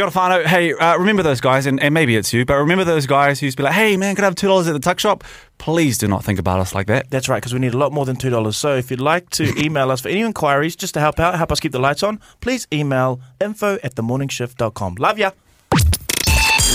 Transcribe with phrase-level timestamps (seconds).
[0.00, 0.46] Kia ora whānau.
[0.46, 3.44] Hey, uh, remember those guys, and, and maybe it's you, but remember those guys who
[3.44, 5.24] used to be like, hey, man, could I have $2 at the tuck shop?
[5.58, 7.10] Please do not think about us like that.
[7.10, 8.54] That's right, because we need a lot more than $2.
[8.54, 11.52] So if you'd like to email us for any inquiries, just to help out, help
[11.52, 14.94] us keep the lights on, please email info at themorningshift.com.
[14.94, 15.32] Love ya.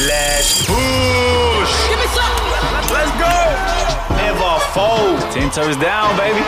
[0.05, 1.89] Let's push.
[1.89, 2.93] Give me some.
[2.93, 3.54] Let's go.
[4.75, 5.31] Never fold.
[5.31, 6.39] Ten toes down, baby.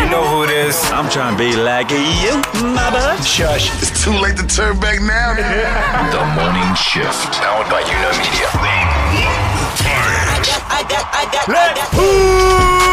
[0.00, 0.76] You know who it is.
[0.90, 2.40] I'm trying to be like you,
[2.74, 3.22] my bud.
[3.24, 3.70] Shush.
[3.82, 5.34] It's too late to turn back now.
[5.34, 7.32] The Morning Shift.
[7.32, 8.48] Powered by You Know Media.
[10.32, 11.90] I got, I got, I Let's got.
[11.92, 12.89] push.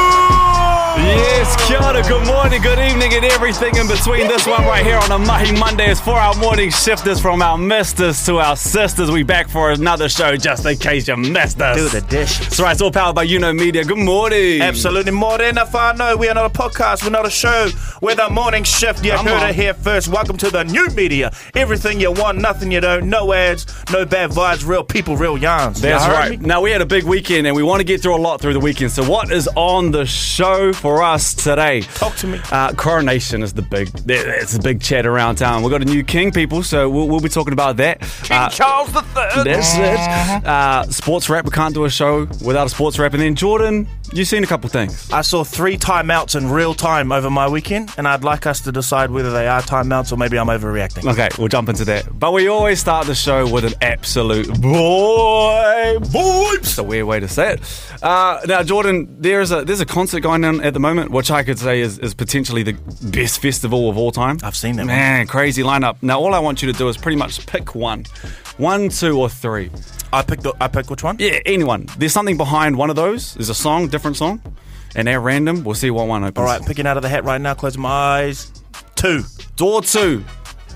[1.08, 4.28] Yes, kia ora, good morning, good evening, and everything in between.
[4.28, 7.58] This one right here on a Mahi Monday is for our morning shifters from our
[7.58, 9.10] misters to our sisters.
[9.10, 11.78] We back for another show just in case you missed us.
[11.78, 12.40] Do the dish.
[12.40, 13.86] That's right, it's all powered by You Know Media.
[13.86, 14.62] Good morning.
[14.62, 16.18] Absolutely more than if I know.
[16.18, 17.04] We are not a podcast.
[17.06, 17.70] We're not a show.
[18.02, 19.06] We're the morning shift.
[19.06, 19.50] You Come heard on.
[19.50, 20.10] it here first.
[20.10, 21.32] Welcome to the new media.
[21.56, 23.10] Everything you want, nothing you don't.
[23.10, 24.68] No ads, no bad vibes.
[24.68, 25.80] Real people, real yarns.
[25.80, 26.32] That's right.
[26.40, 26.46] me?
[26.46, 28.54] Now we had a big weekend and we want to get through a lot through
[28.54, 28.92] the weekend.
[28.92, 31.82] So what is on the show for us today?
[31.82, 32.40] Talk to me.
[32.52, 33.90] Uh, coronation is the big.
[34.08, 35.64] It's a big chat around town.
[35.64, 36.64] We've got a new king, people.
[36.64, 38.02] So we'll, we'll be talking about that.
[38.30, 39.46] Uh, Charles the Third.
[39.46, 40.46] That's it.
[40.46, 41.46] Uh, sports rap.
[41.46, 43.14] We can't do a show without a sports rap.
[43.14, 45.12] And then Jordan, you've seen a couple things.
[45.12, 48.72] I saw three timeouts in real time over my weekend, and I'd like us to
[48.72, 51.12] decide whether they are timeouts or maybe I'm overreacting.
[51.12, 52.08] Okay, we'll jump into that.
[52.18, 56.58] But we always start the show with an absolute boy vibes.
[56.58, 57.62] It's a weird way to say it.
[58.02, 61.44] Uh, now, Jordan, there's a there's a concert going on at the moment, which I
[61.44, 62.74] could say is, is potentially the
[63.12, 64.40] best festival of all time.
[64.44, 64.88] I've seen that one.
[64.88, 65.98] Man, crazy lineup.
[66.02, 68.06] Now, all I want you to do is pretty much pick one,
[68.58, 69.70] one, two, or three.
[70.14, 70.44] I picked.
[70.44, 71.18] The, I picked which one?
[71.20, 71.88] Yeah, anyone.
[71.98, 73.34] There's something behind one of those.
[73.34, 74.42] There's a song, different song,
[74.96, 76.38] and at random, we'll see what one opens.
[76.38, 77.54] All right, picking out of the hat right now.
[77.54, 78.52] Closing my eyes.
[78.96, 79.24] Two.
[79.58, 80.24] door two.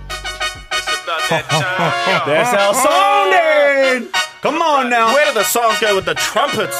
[1.29, 4.09] That's our song, then.
[4.41, 5.13] Come on now.
[5.13, 6.77] Where do the songs go with the trumpets?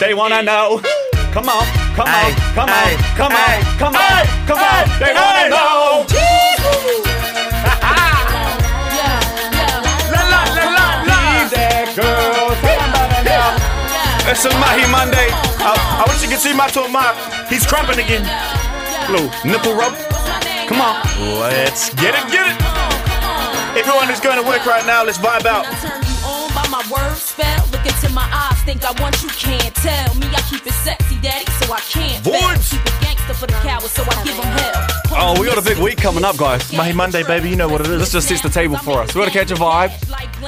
[0.00, 0.82] They wanna know.
[1.34, 1.66] Come on,
[1.98, 4.98] come Ay, on, come ay, on, come ay, on, come ay, on, come ay, on.
[5.02, 6.06] They wanna know.
[10.14, 11.26] La, la, la, la, la.
[11.34, 12.54] Leave that girl.
[12.54, 13.34] Somebody.
[14.30, 15.26] It's a Mahi Monday.
[15.58, 17.18] I, I wish you could see my toe mark.
[17.50, 18.22] He's crumping again.
[19.10, 19.98] Little nipple rub.
[20.70, 21.02] Come on.
[21.50, 22.56] Let's get it, get it.
[23.74, 25.66] Everyone who's going to work right now, let's vibe out.
[25.82, 27.58] Turn you on by my words spell.
[27.74, 30.14] Look into my eyes, think I want you, can't tell.
[30.16, 32.34] Me, I keep it sexy, daddy, so I can't fail.
[32.58, 34.86] Keep it gangster for the cowards, so I give them hell.
[35.16, 36.72] Oh, we got a big week coming up, guys.
[36.72, 38.00] Mahi Monday, baby, you know what it is.
[38.00, 39.14] This just sets the table for us.
[39.14, 39.92] We got to catch a vibe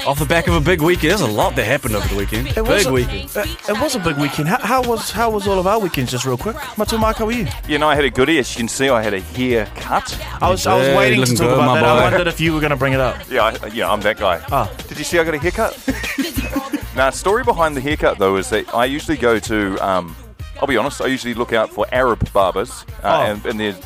[0.06, 1.10] off the back of a big weekend.
[1.10, 2.48] There's a lot that happened over the weekend.
[2.48, 3.36] It was Big a- weekend.
[3.36, 4.48] Uh, it was a big weekend.
[4.48, 6.10] How, how was how was all of our weekends?
[6.10, 7.46] Just real quick, Matua Mark, how were you?
[7.68, 8.38] You know, I had a goodie.
[8.38, 10.18] As you can see, I had a haircut.
[10.42, 11.84] I was I was Hey, waiting to talk good, about my that.
[11.84, 12.02] I boy.
[12.02, 13.16] wondered if you were going to bring it up.
[13.30, 14.42] Yeah, I, yeah, I'm that guy.
[14.50, 14.70] Ah.
[14.88, 15.74] Did you see I got a haircut?
[16.96, 19.76] now, the story behind the haircut though is that I usually go to.
[19.86, 20.16] Um,
[20.60, 21.00] I'll be honest.
[21.02, 23.30] I usually look out for Arab barbers, uh, Oh.
[23.32, 23.76] and, and they're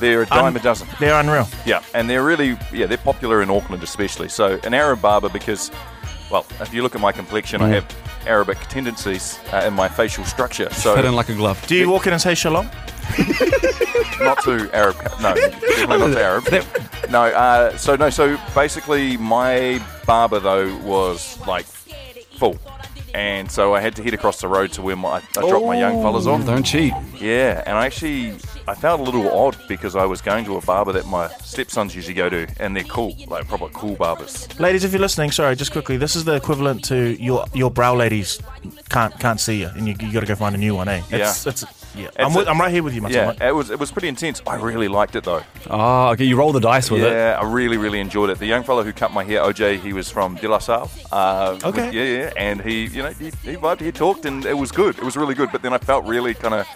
[0.00, 0.88] they're a dime Un- a dozen.
[0.98, 1.46] They're unreal.
[1.66, 4.28] Yeah, and they're really yeah they're popular in Auckland especially.
[4.30, 5.70] So an Arab barber because,
[6.30, 7.84] well, if you look at my complexion, I have
[8.26, 10.70] Arabic tendencies uh, in my facial structure.
[10.72, 11.62] So Fit in like a glove.
[11.66, 12.70] Do you walk in and say shalom?
[14.20, 14.96] not to Arab.
[15.20, 16.44] No, definitely not to Arab.
[17.10, 21.66] No, uh, so no, so basically, my barber though was like
[22.36, 22.58] full,
[23.14, 25.78] and so I had to head across the road to where my, I dropped my
[25.78, 26.44] young fellas off.
[26.44, 26.92] Don't cheat.
[27.20, 28.32] Yeah, and I actually
[28.66, 31.94] I felt a little odd because I was going to a barber that my stepsons
[31.94, 34.48] usually go to, and they're cool, like proper cool barbers.
[34.58, 37.94] Ladies, if you're listening, sorry, just quickly, this is the equivalent to your your brow
[37.94, 38.40] ladies
[38.88, 41.02] can't can't see you, and you, you got to go find a new one, eh?
[41.10, 41.50] It's, Yeah.
[41.50, 42.08] it's, yeah.
[42.18, 43.42] I'm, It's with, a- I'm right here with you, my Yeah, son.
[43.48, 44.42] it was it was pretty intense.
[44.46, 45.42] I really liked it though.
[45.70, 46.24] Oh, okay.
[46.24, 47.10] You roll the dice with it.
[47.12, 48.38] Yeah, I really, really enjoyed it.
[48.38, 50.90] The young fellow who cut my hair, OJ, he was from De La Salle.
[51.12, 51.86] Uh, Okay.
[51.86, 54.70] with- yeah, yeah, and he, you know, he, he vibed, he talked, and it was
[54.72, 54.96] good.
[54.98, 55.50] It was really good.
[55.52, 56.66] But then I felt really kind of,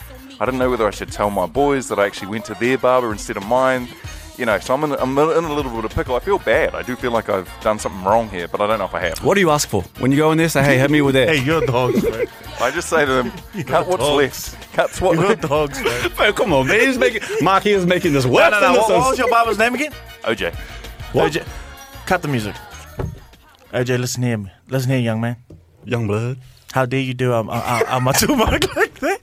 [0.40, 2.78] I didn't know whether I should tell my boys that I actually went to their
[2.78, 3.88] barber instead of mine.
[4.38, 6.14] You know, so I'm in, I'm in a little bit of pickle.
[6.14, 6.72] I feel bad.
[6.76, 9.00] I do feel like I've done something wrong here, but I don't know if I
[9.00, 9.18] have.
[9.24, 10.48] What do you ask for when you go in there?
[10.48, 11.28] Say, hey, hit me with that.
[11.28, 12.28] Hey, you're dogs, man.
[12.60, 13.32] I just say to them,
[13.66, 14.16] cut what's dogs.
[14.54, 14.72] left.
[14.74, 16.10] Cut what You're dogs, man.
[16.16, 16.78] Bro, come on, man.
[16.80, 18.72] He's making Marky is making this worse No, no, no.
[18.74, 19.08] this What, what is.
[19.10, 19.92] was your barber's name again?
[20.22, 20.54] OJ.
[21.12, 21.44] OJ.
[22.06, 22.54] Cut the music.
[23.72, 24.52] OJ, listen here.
[24.68, 25.36] Listen here, young man.
[25.84, 26.38] Young blood.
[26.72, 29.18] How dare you do um, uh, uh, uh, my two mark like that?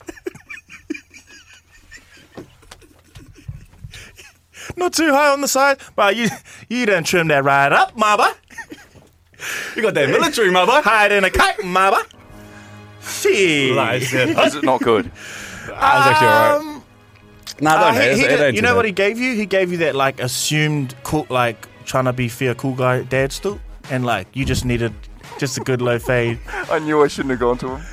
[4.75, 6.27] Not too high on the side, but you
[6.69, 8.29] you done trim that right up, mother.
[9.75, 10.81] You got that military, mother.
[10.81, 12.01] Hide in a kite, mother.
[13.01, 13.73] Shit.
[13.75, 14.25] Lies, yeah.
[14.47, 15.05] It not good?
[15.67, 16.61] That was actually alright.
[16.61, 16.81] Um,
[17.61, 18.17] Nah, uh, don't hate he- it.
[18.17, 18.75] he It did- ain't you too know bad.
[18.77, 19.35] what he gave you?
[19.35, 23.31] He gave you that like assumed cool, like trying to be fair, cool guy dad
[23.31, 23.59] still,
[23.89, 24.93] and like you just needed
[25.37, 26.39] just a good low fade.
[26.47, 27.81] I knew I shouldn't have gone to him.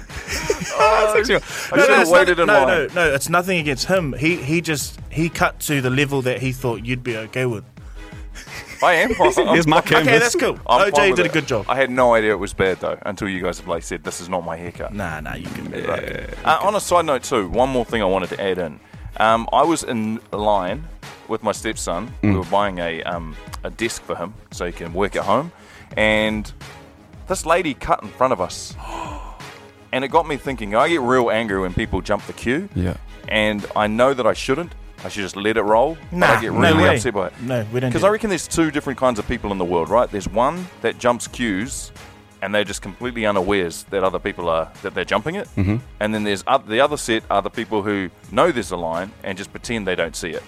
[0.78, 2.66] That's actually- I should have waited in no, line.
[2.66, 3.14] no, no.
[3.14, 4.12] It's nothing against him.
[4.14, 7.64] He he just he cut to the level that he thought you'd be okay with.
[8.82, 9.14] I am.
[9.14, 10.08] Here's my canvas.
[10.08, 10.58] Okay, that's cool.
[10.66, 11.66] I'm OJ with did a good job.
[11.68, 14.20] I had no idea it was bad though until you guys have like said this
[14.20, 14.92] is not my haircut.
[14.92, 15.72] Nah, nah, you can.
[15.74, 18.80] Uh, on a side note too, one more thing I wanted to add in.
[19.18, 20.84] Um, I was in line
[21.28, 22.12] with my stepson.
[22.22, 25.52] We were buying a um, a desk for him so he can work at home,
[25.96, 26.50] and
[27.28, 28.74] this lady cut in front of us,
[29.92, 30.74] and it got me thinking.
[30.74, 32.96] I get real angry when people jump the queue, Yeah.
[33.28, 34.72] and I know that I shouldn't.
[35.04, 35.96] I should just let it roll.
[36.12, 36.94] but Nah, I get no really way.
[36.94, 37.32] upset by it.
[37.40, 37.90] No, we don't.
[37.90, 40.08] Because I reckon there's two different kinds of people in the world, right?
[40.08, 41.90] There's one that jumps queues
[42.40, 45.76] and they're just completely unawares that other people are that they're jumping it, mm-hmm.
[46.00, 49.10] and then there's oth- the other set are the people who know there's a line
[49.24, 50.42] and just pretend they don't see it.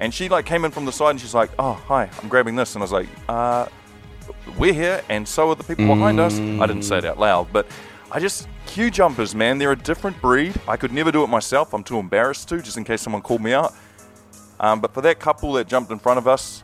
[0.00, 2.56] And she like came in from the side and she's like, "Oh, hi, I'm grabbing
[2.56, 3.66] this," and I was like, "Uh,
[4.58, 7.52] we're here, and so are the people behind us." I didn't say it out loud,
[7.52, 7.66] but
[8.10, 9.58] I just queue jumpers, man.
[9.58, 10.54] They're a different breed.
[10.68, 11.72] I could never do it myself.
[11.72, 13.74] I'm too embarrassed to, just in case someone called me out.
[14.60, 16.62] Um, but for that couple that jumped in front of us,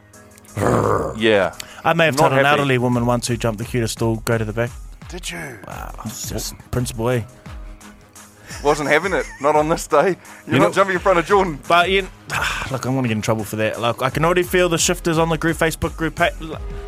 [1.16, 1.56] yeah.
[1.84, 4.38] I may have told an elderly woman once who jumped the queue to still go
[4.38, 4.70] to the back.
[5.08, 5.58] Did you?
[6.04, 7.26] It's just principle A.
[8.62, 9.26] Wasn't having it.
[9.40, 10.16] Not on this day.
[10.46, 11.58] You're You not know- jumping in front of Jordan.
[11.68, 12.02] But you,
[12.70, 13.80] look, I'm gonna get in trouble for that.
[13.80, 16.18] Like, I can already feel the shifters on the group Facebook group.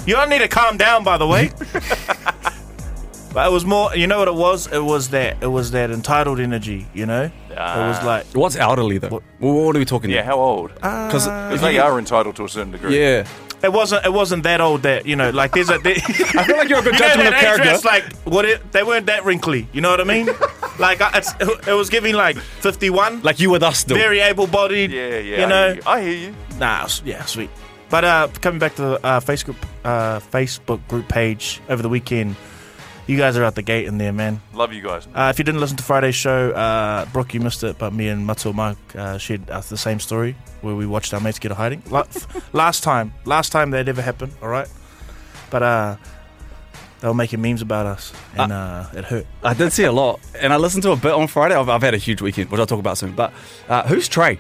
[0.07, 1.51] You don't need to calm down, by the way.
[3.33, 3.95] but it was more.
[3.95, 4.67] You know what it was?
[4.67, 5.37] It was that.
[5.41, 6.87] It was that entitled energy.
[6.95, 7.25] You know.
[7.25, 8.03] it was ah.
[8.05, 8.27] like.
[8.33, 9.23] What's elderly though?
[9.39, 10.11] Well, what are we talking?
[10.11, 10.17] About?
[10.17, 10.75] Yeah, how old?
[10.75, 12.99] Because Because they are entitled to a certain degree.
[13.01, 13.27] yeah,
[13.63, 14.07] It wasn't.
[14.07, 14.83] It wasn't that old.
[14.83, 15.79] That you know, like there's a.
[15.79, 17.71] There, I feel like you're a good you judgment of that age character.
[17.71, 18.45] it's like what?
[18.45, 19.69] It, they weren't that wrinkly.
[19.73, 20.27] You know what I mean?
[20.79, 21.33] like I- it's,
[21.69, 23.23] it was giving like 51.
[23.23, 23.97] like you with us still.
[23.97, 24.91] very able-bodied.
[24.91, 25.37] Yeah, yeah.
[25.39, 25.67] You I know.
[25.69, 25.83] hear you.
[25.87, 26.35] I hear you.
[26.59, 27.51] Nah, yeah, sweet.
[27.91, 32.37] But uh, coming back to the uh, Facebook uh, Facebook group page over the weekend,
[33.11, 34.41] you guys are out the gate in there, man.
[34.55, 35.09] Love you guys.
[35.15, 38.09] Uh, if you didn't listen to Friday's show, uh, Brook, you missed it, but me
[38.09, 41.51] and Matua Mark uh, shared uh, the same story where we watched our mates get
[41.51, 41.83] a hiding.
[42.53, 44.69] Last time, last time that ever happened, all right?
[45.51, 45.97] But uh,
[47.01, 49.27] they were making memes about us, and uh, it hurt.
[49.43, 51.57] I did see a lot, and I listened to a bit on Friday.
[51.57, 53.13] I've, I've had a huge weekend, which I'll talk about soon.
[53.13, 53.33] But
[53.69, 54.39] uh, who's Trey?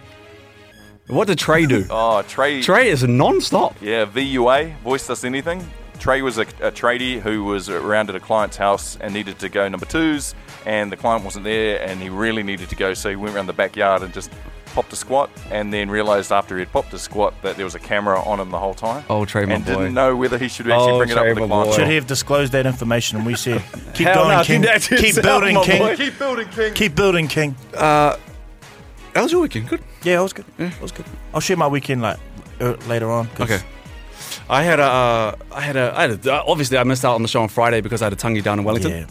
[1.08, 1.86] What did Trey do?
[1.90, 2.62] Oh, Trey.
[2.62, 3.74] Trey is non-stop.
[3.80, 5.68] Yeah, VUA, voiced us anything.
[6.00, 9.48] Trey was a, a tradie who was around at a client's house and needed to
[9.48, 10.34] go number twos,
[10.66, 13.46] and the client wasn't there, and he really needed to go, so he went around
[13.46, 14.30] the backyard and just
[14.74, 17.74] popped a squat, and then realised after he had popped a squat that there was
[17.74, 19.04] a camera on him the whole time.
[19.10, 19.74] Oh, Trey, my and boy.
[19.74, 21.70] didn't know whether he should actually Oh, bring it Trey, up with the my client.
[21.72, 21.76] boy.
[21.76, 23.18] Should he have disclosed that information?
[23.18, 23.62] And we said,
[23.94, 24.62] keep Hell going, no, King.
[24.62, 25.96] keep that to Keep yourself, building, my King.
[25.96, 26.74] Keep building, King.
[26.74, 27.56] Keep building, King.
[27.74, 28.16] How
[29.16, 29.68] was your weekend?
[29.68, 29.82] Good.
[30.04, 30.46] Yeah, it was good.
[30.58, 31.04] It was good.
[31.34, 32.18] I'll share my weekend like
[32.60, 33.26] er, later on.
[33.28, 33.62] 'cause- Okay.
[34.50, 37.22] I had a, uh, I had a, I had a, obviously I missed out on
[37.22, 39.06] the show on Friday because I had a tangi down in Wellington, Yeah.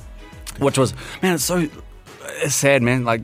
[0.60, 1.68] which was, man, it's so,
[2.44, 3.06] it's sad, man.
[3.06, 3.22] Like,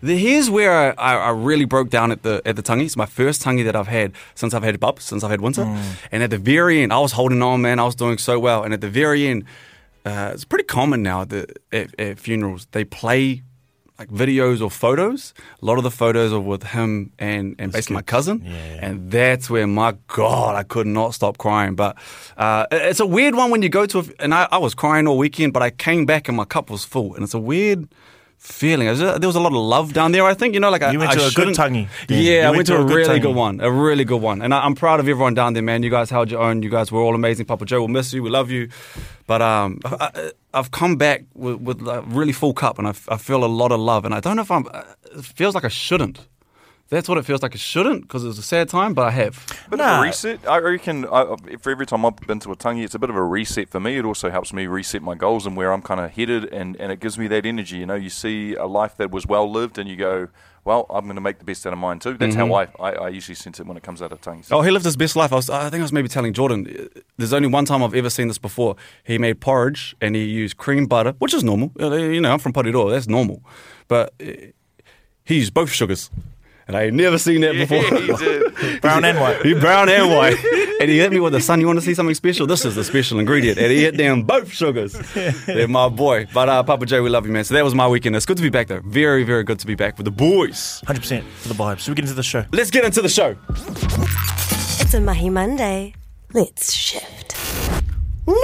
[0.00, 2.84] the, here's where I, I really broke down at the at the tangi.
[2.86, 5.64] It's my first tangi that I've had since I've had bubs, since I've had winter.
[6.10, 7.78] And at the very end, I was holding on, man.
[7.78, 8.62] I was doing so well.
[8.62, 9.44] And at the very end,
[10.06, 12.66] uh, it's pretty common now at, the, at, at funerals.
[12.72, 13.42] They play
[13.98, 15.34] like videos or photos.
[15.60, 18.42] A lot of the photos are with him and, and basically my cousin.
[18.44, 18.78] Yeah.
[18.80, 21.74] And that's where my God, I could not stop crying.
[21.74, 21.96] But
[22.36, 25.08] uh, it's a weird one when you go to, a, and I, I was crying
[25.08, 27.14] all weekend, but I came back and my cup was full.
[27.14, 27.88] And it's a weird
[28.38, 28.88] feeling.
[28.88, 30.54] Was- There was a lot of love down there, I think.
[30.54, 31.88] You know, like I, You went to a good tangi.
[32.08, 33.22] Yeah, You I went went to to a good really tangi.
[33.22, 33.60] good one.
[33.60, 34.42] A really good one.
[34.42, 35.82] And I, I'm proud of everyone down there, man.
[35.82, 36.62] You guys held your own.
[36.62, 37.46] You guys were all amazing.
[37.46, 38.22] Papa Joe will miss you.
[38.22, 38.68] We love you.
[39.26, 42.92] But um, I, I- I've come back with, with a really full cup and I
[42.92, 44.04] feel a lot of love.
[44.06, 44.82] And I don't know if I'm, uh,
[45.16, 46.26] it feels like I shouldn't.
[46.90, 47.54] That's what it feels like.
[47.54, 49.44] It shouldn't because it was a sad time, but I have.
[49.68, 49.96] bit Nah.
[49.96, 50.40] of a reset.
[50.48, 53.16] I reckon I, for every time I've been to a tangi, it's a bit of
[53.16, 53.98] a reset for me.
[53.98, 56.90] It also helps me reset my goals and where I'm kind of headed, and, and
[56.90, 57.76] it gives me that energy.
[57.76, 60.28] You know, you see a life that was well lived, and you go,
[60.64, 62.90] "Well, I'm going to make the best out of mine too." That's how I, I,
[62.92, 64.50] I usually sense it when it comes out of tongues.
[64.50, 65.30] Oh, he lived his best life.
[65.30, 66.66] I, was, I think I was maybe telling Jordan.
[66.96, 68.76] uh, There's only one time I've ever seen this before.
[69.04, 71.70] He made porridge and he used cream butter, which is normal.
[71.78, 72.92] Uh, You know, I'm from Porirua.
[72.92, 73.42] That's normal.
[73.88, 74.24] But uh,
[75.24, 76.08] he used both sugars.
[76.68, 77.82] And I ain't never seen that before.
[77.82, 78.80] he did.
[78.82, 79.40] Brown and white.
[79.40, 80.36] He brown and white.
[80.80, 82.46] and he hit me with the son, you want to see something special?
[82.46, 83.56] This is the special ingredient.
[83.58, 84.92] And he hit down both sugars.
[85.46, 86.26] They're my boy.
[86.34, 87.44] But uh, Papa J, we love you, man.
[87.44, 88.16] So that was my weekend.
[88.16, 88.82] It's good to be back, though.
[88.84, 90.82] Very, very good to be back with the boys.
[90.86, 91.80] 100% for the vibes.
[91.80, 92.44] So we get into the show.
[92.52, 93.34] Let's get into the show.
[93.50, 95.94] It's a Mahi Monday.
[96.34, 97.34] Let's shift.
[98.28, 98.34] Is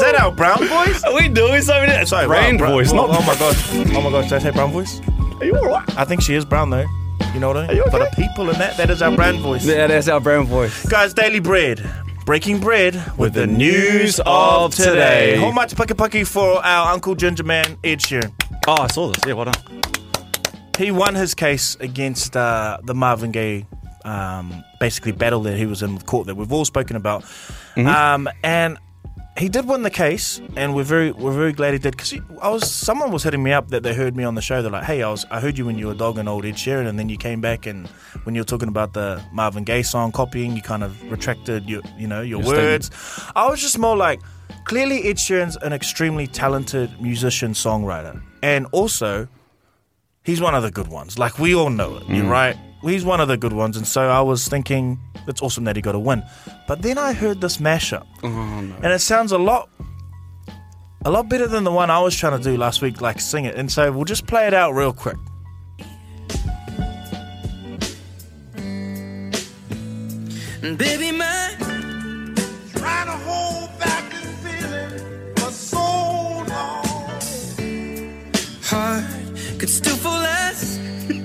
[0.00, 1.04] that our brown voice?
[1.04, 1.88] Are we doing something?
[1.90, 3.72] It's Sorry, brown, wow, voice, oh, not Oh my gosh.
[3.94, 4.24] Oh my gosh.
[4.24, 5.00] Did I say brown voice?
[5.40, 5.98] Are you all right?
[5.98, 6.86] I think she is brown though.
[7.32, 7.82] You know what I mean?
[7.90, 9.66] For the people and that, that is our brand voice.
[9.66, 10.86] Yeah, that's our brand voice.
[10.86, 11.84] Guys, Daily Bread.
[12.24, 15.36] Breaking bread with, the news of today.
[15.36, 18.32] How much pakipaki for our Uncle Ginger Man, Ed Sheeran.
[18.66, 19.22] Oh, I saw this.
[19.26, 19.82] Yeah, well done.
[20.78, 23.66] He won his case against uh, the Marvin Gaye
[24.04, 27.24] um, basically battle that he was in with court that we've all spoken about.
[27.76, 28.78] Um, and
[29.36, 32.48] he did win the case, and we're very we're very glad he did because I
[32.48, 34.62] was someone was hitting me up that they heard me on the show.
[34.62, 36.86] They're like, "Hey, I was I heard you when you were dogging old Ed Sheeran,
[36.86, 37.88] and then you came back and
[38.22, 41.82] when you were talking about the Marvin Gaye song copying, you kind of retracted your
[41.98, 42.90] you know your, Your words."
[43.34, 44.20] I was just more like,
[44.64, 49.26] clearly Ed Sheeran's an extremely talented musician songwriter, and also
[50.22, 51.18] he's one of the good ones.
[51.18, 52.56] Like we all know it, you're right.
[52.84, 55.82] He's one of the good ones, and so I was thinking it's awesome that he
[55.82, 56.22] got a win.
[56.68, 59.70] But then I heard this mashup, oh, and it sounds a lot,
[61.04, 63.46] a lot better than the one I was trying to do last week, like sing
[63.46, 63.54] it.
[63.54, 65.16] And so we'll just play it out real quick.
[70.62, 71.50] Baby, my
[72.74, 76.84] Trying to hold back this feeling for so long.
[78.62, 79.04] heart
[79.58, 80.78] could still fall less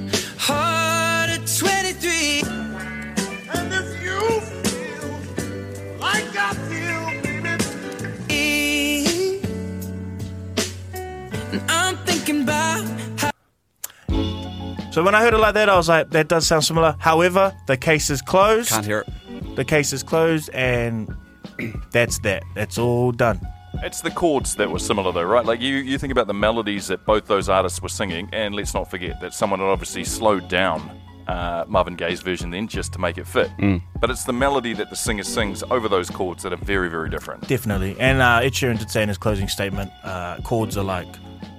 [12.30, 12.84] thinking about
[13.20, 16.96] how So when I heard it like that, I was like, that does sound similar.
[17.00, 18.70] However, the case is closed.
[18.70, 19.56] Can't hear it.
[19.56, 21.16] The case is closed, and
[21.92, 22.44] that's that.
[22.56, 23.40] That's all done.
[23.82, 25.46] It's the chords that were similar, though, right?
[25.46, 28.74] Like you, you think about the melodies that both those artists were singing, and let's
[28.74, 33.00] not forget that someone had obviously slowed down uh, Marvin Gaye's version then just to
[33.00, 33.52] make it fit.
[34.00, 37.10] But it's the melody that the singer sings over those chords that are very, very
[37.10, 37.48] different.
[37.48, 37.96] Definitely.
[38.00, 41.08] And uh, Ed Sheeran did say in his closing statement, uh, chords are like,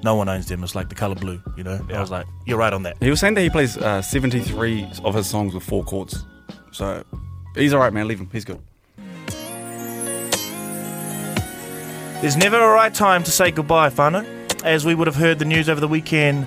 [0.02, 0.62] no one owns them.
[0.64, 1.84] It's like the color blue, you know?
[1.92, 2.96] I was like, you're right on that.
[3.02, 6.24] He was saying that he plays uh, 73 of his songs with four chords.
[6.72, 7.04] So
[7.54, 8.08] he's all right, man.
[8.08, 8.28] Leave him.
[8.32, 8.60] He's good.
[12.20, 14.26] There's never a right time to say goodbye, whānau.
[14.62, 16.46] As we would have heard the news over the weekend,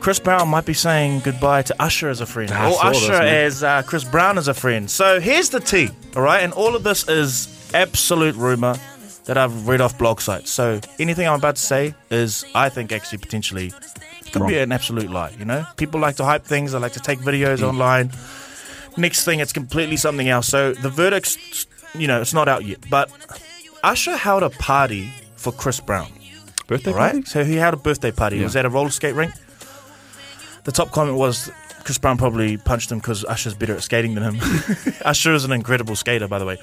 [0.00, 3.02] Chris Brown might be saying goodbye to Usher as a friend, I or saw this,
[3.02, 4.90] Usher as uh, Chris Brown as a friend.
[4.90, 6.42] So here's the tea, all right?
[6.42, 8.76] And all of this is absolute rumor
[9.24, 10.50] that I've read off blog sites.
[10.50, 13.72] So anything I'm about to say is, I think, actually potentially
[14.32, 15.30] could be an absolute lie.
[15.38, 16.72] You know, people like to hype things.
[16.72, 17.68] They like to take videos Mm.
[17.68, 18.10] online.
[18.96, 20.48] Next thing, it's completely something else.
[20.48, 22.78] So the verdict's, you know, it's not out yet.
[22.90, 23.10] But
[23.84, 26.10] Usher held a party for Chris Brown.
[26.66, 27.12] Birthday Right?
[27.12, 27.26] party?
[27.26, 28.40] So he had a birthday party.
[28.40, 28.60] It was Yeah.
[28.60, 29.32] at a roller skate rink.
[30.64, 31.50] The top comment was
[31.84, 34.40] Chris Brown probably punched him because Usher's better at skating than him.
[35.04, 36.58] Usher is an incredible skater, by the way.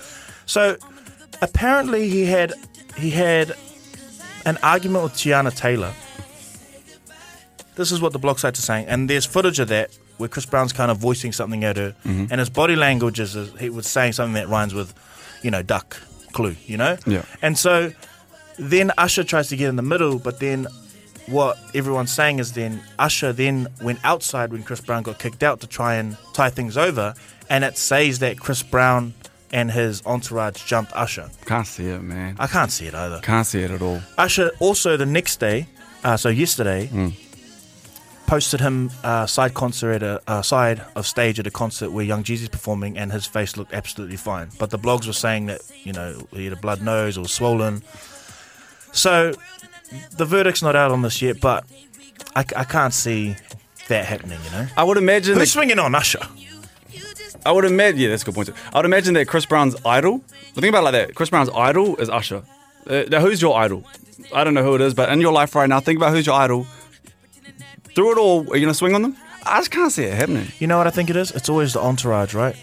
[0.46, 0.78] So
[1.42, 2.54] apparently he had
[2.98, 3.54] he had
[4.46, 5.94] an argument with Teyana Taylor.
[7.76, 10.46] This is what the blog sites are saying, and there's footage of that where Chris
[10.46, 12.26] Brown's kind of voicing something at her, mm-hmm.
[12.30, 14.94] and his body language is is- he was saying something that rhymes with,
[15.44, 15.98] you know, duck,
[16.34, 16.98] clue, you know.
[17.06, 17.24] Yeah.
[17.42, 17.94] And so
[18.58, 20.68] then Usher tries to get in the middle, but then
[21.28, 25.62] what everyone's saying is then Usher then went outside when Chris Brown got kicked out
[25.62, 27.14] to try and tie things over,
[27.50, 29.14] and it says that Chris Brown
[29.52, 31.30] and his entourage jumped Usher.
[31.46, 32.36] Can't see it, man.
[32.40, 33.20] I can't see it either.
[33.22, 34.02] Can't see it at all.
[34.18, 35.68] Usher also the next day,
[36.04, 36.90] uh, so yesterday,
[38.28, 42.06] posted him uh, side concert at a uh, side of stage at a concert where
[42.06, 44.50] Young Jeezy's performing, and his face looked absolutely fine.
[44.60, 47.82] But the blogs were saying that you know he had a blood nose or swollen.
[48.92, 49.34] So
[50.18, 51.66] the verdict's not out on this yet, but
[52.36, 53.36] I, I can't see
[53.88, 54.40] that happening.
[54.46, 55.34] You know, I would imagine.
[55.34, 56.22] who's That, swinging on Usher?
[57.46, 58.00] I would imagine.
[58.00, 58.48] Yeah, that's a good point.
[58.50, 58.54] Too.
[58.74, 60.20] I would imagine that Chris Brown's idol.
[60.54, 61.16] Think about it like that.
[61.16, 62.44] Chris Brown's idol is Usher.
[62.88, 63.86] Uh, now, who's your idol?
[64.34, 66.26] I don't know who it is, but in your life right now, think about who's
[66.26, 66.68] your idol.
[67.96, 69.18] Through it all, are you gonna swing on them?
[69.46, 70.48] I just can't see it happening.
[70.60, 71.32] You know what I think it is?
[71.32, 72.56] It's always the entourage, right?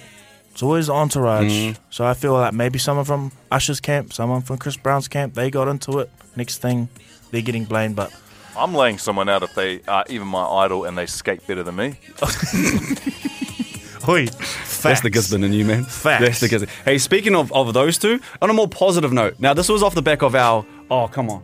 [0.53, 1.77] It's always the entourage.
[1.91, 5.51] So I feel like maybe someone from Usher's camp, someone from Chris Brown's camp, they
[5.51, 6.11] got into it.
[6.37, 6.89] Next thing,
[7.31, 7.97] they're getting blamed.
[7.97, 8.13] But
[8.57, 11.77] I'm laying someone out if they are even my idol and they skate better than
[11.77, 11.99] me.
[14.09, 14.27] oi,
[14.83, 15.85] That's the Gisborne in you, man.
[15.85, 16.23] Facts.
[16.25, 16.71] That's the Gisborne.
[16.85, 19.39] Hey, speaking of, of those two, on a more positive note.
[19.39, 20.65] Now, this was off the back of our.
[20.91, 21.43] Oh, come on.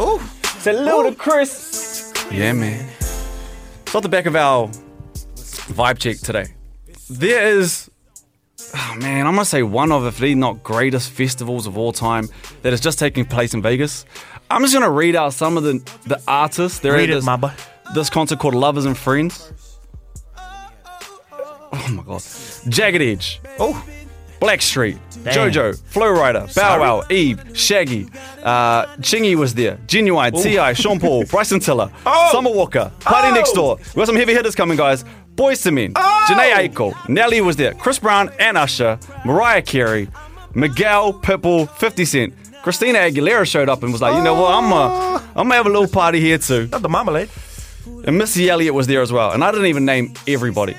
[0.00, 2.12] Oh, it's a little Chris.
[2.32, 2.88] Yeah, man.
[2.98, 6.46] It's off the back of our vibe check today.
[7.08, 7.90] There is.
[8.76, 12.28] Oh man, I'm gonna say one of, if the not greatest festivals of all time
[12.62, 14.04] that is just taking place in Vegas.
[14.50, 15.74] I'm just gonna read out some of the
[16.06, 16.80] the artists.
[16.80, 17.54] They're Read it, this, Mamba.
[17.94, 19.52] this concert called Lovers and Friends.
[21.86, 22.22] Oh my god.
[22.68, 23.40] Jagged Edge.
[23.58, 23.84] Oh.
[24.40, 25.50] Blackstreet, Damn.
[25.50, 28.06] JoJo, Flo Rida, Bow Wow, Eve, Shaggy,
[28.42, 32.28] uh, Chingy was there, Ginuwine, T.I., Sean Paul, Bryson Tiller, Oh.
[32.30, 33.34] Summer Walker, Party Oh.
[33.34, 33.78] Next Door.
[33.94, 35.02] We got some heavy hitters coming, guys.
[35.34, 36.26] Boyz II Men, Oh.
[36.28, 40.08] Jhené Aiko, Nelly was there, Chris Brown and Usher, Mariah Carey,
[40.52, 42.34] Miguel, Pitbull, 50 Cent.
[42.62, 45.66] Christina Aguilera showed up and was like, you know what, I'm uh, I'm gonna have
[45.66, 46.66] a little party here too.
[46.70, 47.30] Not the marmalade.
[48.04, 49.30] And Missy Elliott was there as well.
[49.32, 50.74] And I didn't even name everybody.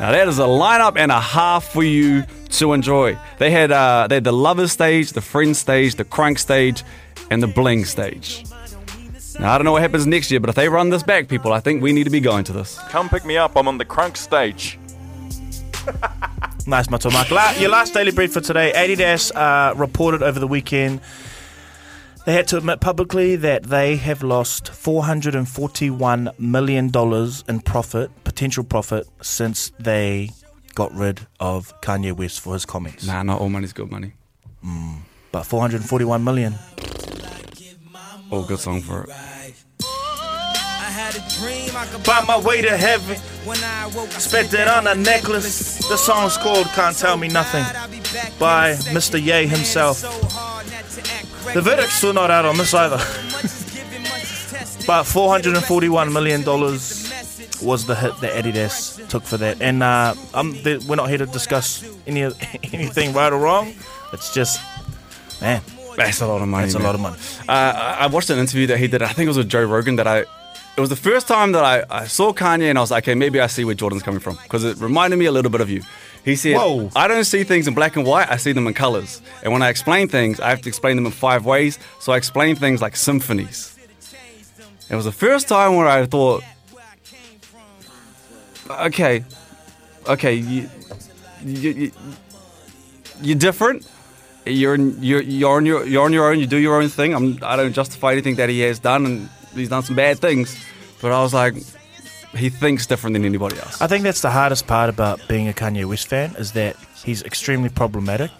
[0.00, 3.18] Now that is a lineup and a half for you to enjoy.
[3.38, 6.84] They had uh, they had the lovers stage, the friends stage, the crank stage,
[7.30, 8.44] and the bling stage.
[9.40, 11.52] Now I don't know what happens next year, but if they run this back, people,
[11.52, 12.78] I think we need to be going to this.
[12.90, 13.56] Come pick me up.
[13.56, 14.78] I'm on the crank stage.
[16.66, 17.30] Nice, Matua Mark.
[17.30, 18.74] La- your last daily brief for today.
[18.76, 21.00] Adidas uh, reported over the weekend
[22.28, 26.90] they had to admit publicly that they have lost $441 million
[27.48, 30.30] in profit, potential profit, since they
[30.76, 33.04] got rid of Kanye West for his comments.
[33.04, 34.12] Nah, not all money's good money.
[34.62, 34.98] Hmm,
[35.32, 36.54] but 441 million.
[38.30, 39.10] Oh, good song for it.
[39.10, 43.16] I had a dream I could Find my way to heaven.
[43.44, 45.78] when I woke I Spent it on a necklace.
[45.88, 47.64] The song's called Can't Tell Me Nothing
[48.38, 49.20] by Mr.
[49.20, 50.02] Ye himself.
[51.54, 52.98] The verdict's still not out on this either.
[54.86, 56.44] but $441 million
[57.62, 59.60] was the hit that Adidas took for that.
[59.60, 60.14] And uh,
[60.64, 62.38] th- we're not here to discuss any of-
[62.72, 63.74] anything right or wrong.
[64.12, 64.60] It's just,
[65.40, 65.60] man,
[65.96, 66.64] That's a lot of money.
[66.64, 67.16] that's a lot of money.
[67.48, 69.02] Uh, I I watched an interview that he did.
[69.02, 69.96] I think it was with Joe Rogan.
[69.96, 72.90] That I, it was the first time that I, I saw Kanye, and I was
[72.90, 75.50] like, okay, maybe I see where Jordan's coming from because it reminded me a little
[75.50, 75.82] bit of you.
[76.24, 76.90] He said, Whoa.
[76.94, 78.30] I don't see things in black and white.
[78.30, 79.22] I see them in colors.
[79.42, 81.78] And when I explain things, I have to explain them in five ways.
[82.00, 83.74] So I explain things like symphonies.
[84.90, 86.42] It was the first time where I thought,
[88.70, 89.24] okay,
[90.06, 90.68] okay, you,
[91.44, 91.92] you, you,
[93.22, 93.86] you're different.
[94.46, 96.38] You're in, you're you're on your you're on your own.
[96.40, 97.14] You do your own thing.
[97.14, 100.56] I'm I don't justify anything that he has done, and he's done some bad things.
[101.02, 101.54] But I was like,
[102.34, 103.80] he thinks different than anybody else.
[103.82, 107.22] I think that's the hardest part about being a Kanye West fan is that he's
[107.24, 108.30] extremely problematic,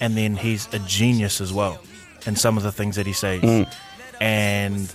[0.00, 1.80] and then he's a genius as well
[2.26, 3.72] in some of the things that he says, Mm.
[4.20, 4.94] and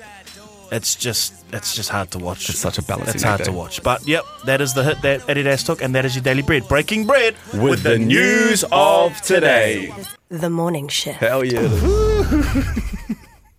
[0.72, 2.50] it's just it's just hard to watch.
[2.50, 3.56] It's such a balancing It's hard act, to eh?
[3.56, 6.24] watch, but yep, that is the hit that Eddie Adidas took, and that is your
[6.24, 6.68] daily bread.
[6.68, 9.92] Breaking bread With the news of today.
[10.30, 11.20] The morning shift.
[11.20, 11.62] Hell yeah!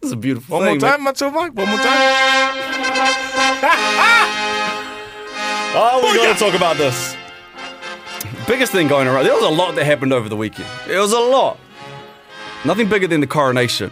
[0.02, 0.80] It's a beautiful One more thing.
[0.80, 0.98] man.
[0.98, 1.52] time, Matzo Mike.
[1.54, 2.56] One more time.
[5.72, 7.16] Oh, we got to talk about this.
[8.48, 9.24] Biggest thing going around.
[9.24, 10.66] There was a lot that happened over the weekend.
[10.88, 11.58] It was a lot.
[12.64, 13.90] Nothing bigger than the coronation.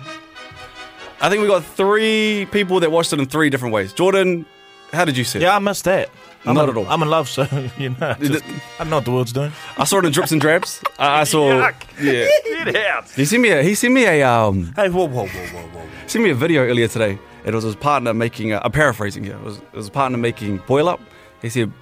[1.20, 3.92] I think we got three people that watched it in three different ways.
[3.92, 4.46] Jordan,
[4.92, 5.42] how did you see it?
[5.42, 6.10] Yeah, I missed that.
[6.46, 6.86] I'm Not in- at all.
[6.88, 7.42] I'm in love, so
[7.78, 8.14] you know.
[8.20, 8.44] just-
[8.78, 9.52] I know what the world's doing.
[9.76, 10.80] I saw it in drips and drabs.
[10.98, 11.48] I, I saw.
[11.72, 11.74] Yuck.
[12.00, 12.28] Yeah.
[12.72, 13.10] Get out.
[13.10, 13.62] He sent me a.
[13.62, 14.22] He sent me a.
[14.22, 14.72] Um.
[14.76, 15.86] Hey, whoa, whoa, whoa, whoa, whoa.
[16.04, 17.18] He sent me a video earlier today.
[17.44, 18.52] It was his partner making.
[18.52, 19.34] A, I'm paraphrasing here.
[19.34, 21.00] It was, it was his partner making boil up.
[21.42, 21.72] He said,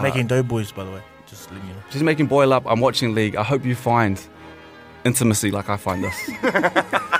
[0.00, 1.02] Making doughboys, by the way.
[1.26, 1.80] Just letting you know.
[1.90, 2.64] "She's making boil up.
[2.66, 3.36] I'm watching League.
[3.36, 4.20] I hope you find
[5.04, 7.19] intimacy like I find this."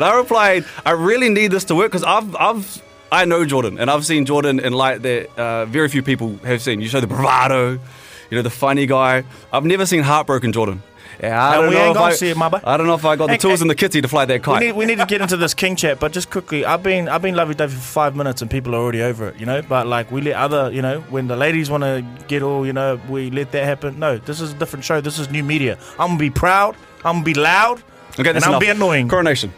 [0.00, 2.82] And I replied, "I really need this to work because I've I've."
[3.12, 6.62] I know Jordan, and I've seen Jordan in light that uh, very few people have
[6.62, 6.80] seen.
[6.80, 9.24] You show the bravado, you know, the funny guy.
[9.52, 10.82] I've never seen heartbroken Jordan.
[11.20, 12.36] Yeah, I don't we know ain't if gonna I, see it.
[12.38, 13.64] I don't know if I got the Hey, tools hey.
[13.64, 14.60] and the kitty to fly that We kite.
[14.62, 17.20] need, we need to get into this king chat, but just quickly, I've been I've
[17.20, 19.60] been lovey dovey for five minutes and people are already over it, you know.
[19.60, 22.72] But like we let other, you know, when the ladies want to get all, you
[22.72, 23.98] know, we let that happen.
[23.98, 25.00] No, this is a different show.
[25.02, 25.76] This is new media.
[25.98, 26.74] I'm gonna be proud.
[27.04, 27.82] I'm gonna be loud.
[28.18, 28.60] okay, and I'll enough.
[28.60, 29.08] be annoying.
[29.08, 29.52] Coronation.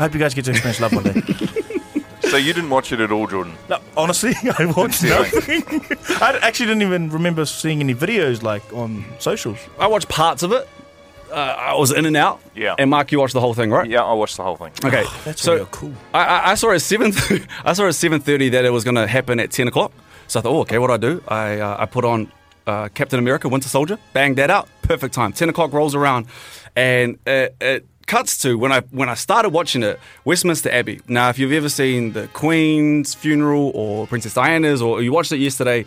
[0.00, 1.22] I hope you guys get to experience love one day.
[2.30, 3.54] So you didn't watch it at all, Jordan?
[3.68, 5.64] no, honestly, I watched nothing.
[6.20, 9.58] I actually didn't even remember seeing any videos like on socials.
[9.80, 10.68] I watched parts of it.
[11.32, 12.40] Uh, I was in and out.
[12.54, 12.76] Yeah.
[12.78, 13.88] And Mark, you watched the whole thing, right?
[13.90, 14.70] Yeah, I watched the whole thing.
[14.84, 15.04] Okay.
[15.24, 15.92] That's so real cool.
[16.14, 17.12] I, I, I saw at seven.
[17.64, 19.90] I saw at seven thirty that it was going to happen at ten o'clock.
[20.28, 21.24] So I thought, oh, okay, what do I do?
[21.26, 22.30] I uh, I put on
[22.64, 25.32] uh, Captain America: Winter Soldier, bang that out, perfect time.
[25.32, 26.26] Ten o'clock rolls around,
[26.76, 31.00] and it, it cuts to when I when I started watching it, Westminster Abbey.
[31.06, 35.38] Now, if you've ever seen the Queen's funeral or Princess Diana's, or you watched it
[35.38, 35.84] yesterday,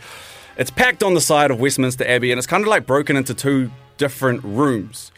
[0.55, 3.33] it's packed on the side of Westminster Abbey, and it's kind of like broken into
[3.33, 5.11] two different rooms.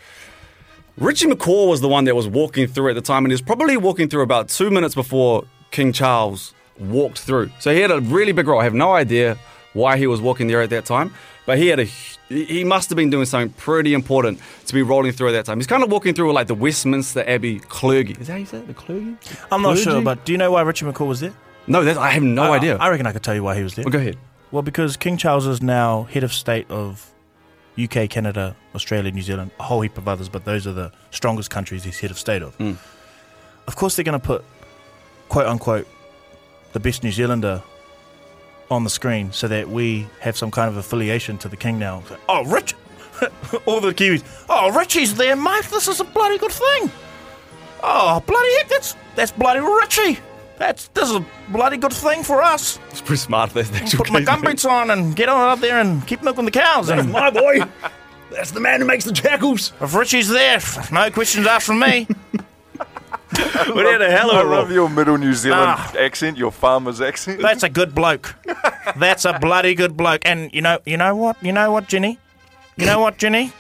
[0.98, 3.42] Richie McCaw was the one that was walking through at the time, and he was
[3.44, 7.52] probably walking through about two minutes before King Charles walked through.
[7.60, 8.62] So he had a really big role.
[8.62, 9.38] I have no idea
[9.74, 11.14] why he was walking there at that time,
[11.46, 11.84] but he had a
[12.30, 15.58] he must have been doing something pretty important to be rolling through at that time.
[15.60, 18.14] He's kind of walking through like the Westminster Abbey clergy.
[18.20, 18.68] Is that how you say it?
[18.68, 19.16] The clergy?
[19.52, 19.84] I'm not Clergy?
[19.84, 21.34] sure, but do you know why Richard McCaw was there?
[21.68, 22.78] No, I have no I- idea.
[22.78, 23.84] I reckon I could tell you why he was there.
[23.86, 24.18] well, go ahead.
[24.52, 27.12] Well, because King Charles is now head of state of
[27.78, 31.50] UK, Canada, Australia, New Zealand, a whole heap of others, but those are the strongest
[31.50, 32.58] countries he's head of state of.
[32.58, 32.78] Mm.
[33.68, 34.46] Of course, they're going to put,
[35.30, 35.88] quote unquote,
[36.74, 37.62] the best New Zealander
[38.72, 42.04] on the screen so that we have some kind of affiliation to the king now.
[42.08, 42.74] So, oh, Rich!
[43.66, 44.24] All the Kiwis.
[44.50, 45.64] Oh, Richie's there, mate.
[45.72, 46.92] This is a bloody good thing.
[47.84, 50.20] Oh, bloody heck, that's that's bloody Richie.
[50.58, 52.80] That's this is a bloody good thing for us.
[52.90, 53.52] It's pretty smart.
[53.54, 56.24] That's the actual Put my gum boots on and get on out there and keep
[56.24, 56.90] milking the cows.
[56.90, 57.60] And My boy.
[58.32, 59.72] That's the man who makes the jackals.
[59.80, 60.60] if Richie's there,
[60.92, 62.08] no questions asked from me.
[63.74, 65.94] We had a hell I of a love your middle New Zealand Ah.
[65.98, 67.42] accent, your farmer's accent.
[67.42, 68.34] That's a good bloke.
[68.96, 70.22] That's a bloody good bloke.
[70.26, 71.42] And you know, you know what?
[71.44, 72.20] You know what, Jenny?
[72.78, 73.54] You know what, Jenny?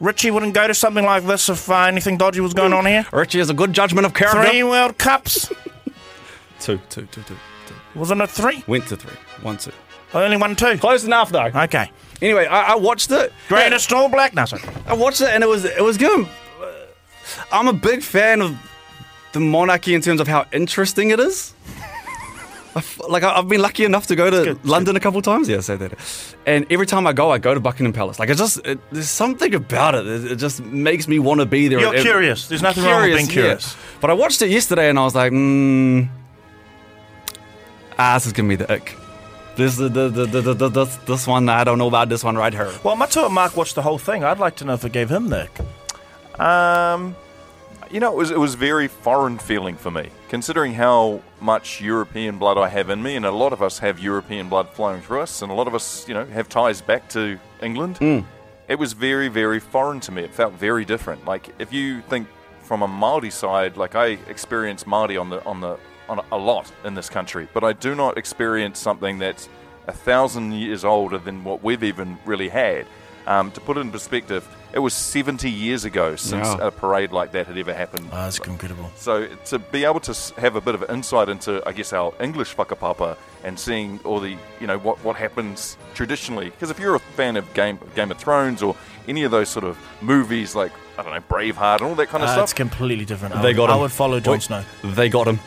[0.00, 3.04] Richie wouldn't go to something like this if uh, anything dodgy was going on here.
[3.12, 4.44] Richie has a good judgment of character.
[4.48, 5.50] Three World Cups.
[6.60, 7.34] Two, two, two, two,
[7.66, 7.74] two.
[7.94, 8.64] Wasn't it three?
[8.66, 9.16] Went to three.
[9.42, 9.70] One, two.
[10.12, 10.76] I only won two.
[10.78, 11.50] Close enough though.
[11.54, 11.90] Okay.
[12.20, 13.32] Anyway, I, I watched it.
[13.48, 14.34] Greatest All Black.
[14.34, 14.62] No, sorry.
[14.86, 16.26] I watched it and it was it was good.
[17.52, 18.56] I'm a big fan of
[19.32, 21.54] the monarchy in terms of how interesting it is.
[22.76, 25.20] I f- Like I- I've been lucky enough to go to good, London a couple
[25.22, 25.48] times.
[25.48, 25.92] Yeah, say that.
[26.46, 28.18] And every time I go, I go to Buckingham Palace.
[28.18, 30.06] Like it just it, there's something about it.
[30.06, 31.80] It, just makes me want to be there.
[31.80, 32.48] You're It- curious.
[32.48, 33.32] There's nothing wrong with being yeah.
[33.32, 33.76] curious.
[34.00, 36.08] But I watched it yesterday and I was like, mm,
[37.98, 38.94] ah, this is gonna be the ick.
[39.56, 42.22] This the the, the, the, the, the this, this one I don't know about this
[42.22, 42.70] one right here.
[42.84, 44.22] Well, Matua Mark watched the whole thing.
[44.24, 45.48] I'd like to know if it gave him the.
[46.38, 47.16] Um,
[47.90, 52.38] you know, it was it was very foreign feeling for me, considering how much European
[52.38, 55.20] blood I have in me, and a lot of us have European blood flowing through
[55.20, 57.96] us, and a lot of us, you know, have ties back to England.
[57.96, 58.24] Mm.
[58.68, 60.22] It was very, very foreign to me.
[60.22, 61.24] It felt very different.
[61.24, 62.28] Like if you think
[62.62, 66.38] from a Maori side, like I experience Maori on the on the on a, a
[66.38, 69.48] lot in this country, but I do not experience something that's
[69.86, 72.86] a thousand years older than what we've even really had.
[73.28, 76.68] Um, to put it in perspective, it was 70 years ago since Yeah.
[76.68, 78.08] a parade like that had ever happened.
[78.10, 78.90] Oh, that's incredible.
[78.96, 82.56] So to be able to have a bit of insight into, I guess, our English
[82.56, 86.48] whakapapa and seeing all the, you know, what, what happens traditionally.
[86.50, 88.74] Because if you're a fan of Game Game of Thrones or
[89.06, 92.24] any of those sort of movies like I don't know Braveheart and all that kind
[92.24, 93.36] of Uh, it's completely different.
[93.36, 94.42] I They would, got I would follow Jon Wait.
[94.42, 94.64] Snow.
[94.82, 95.38] They got him.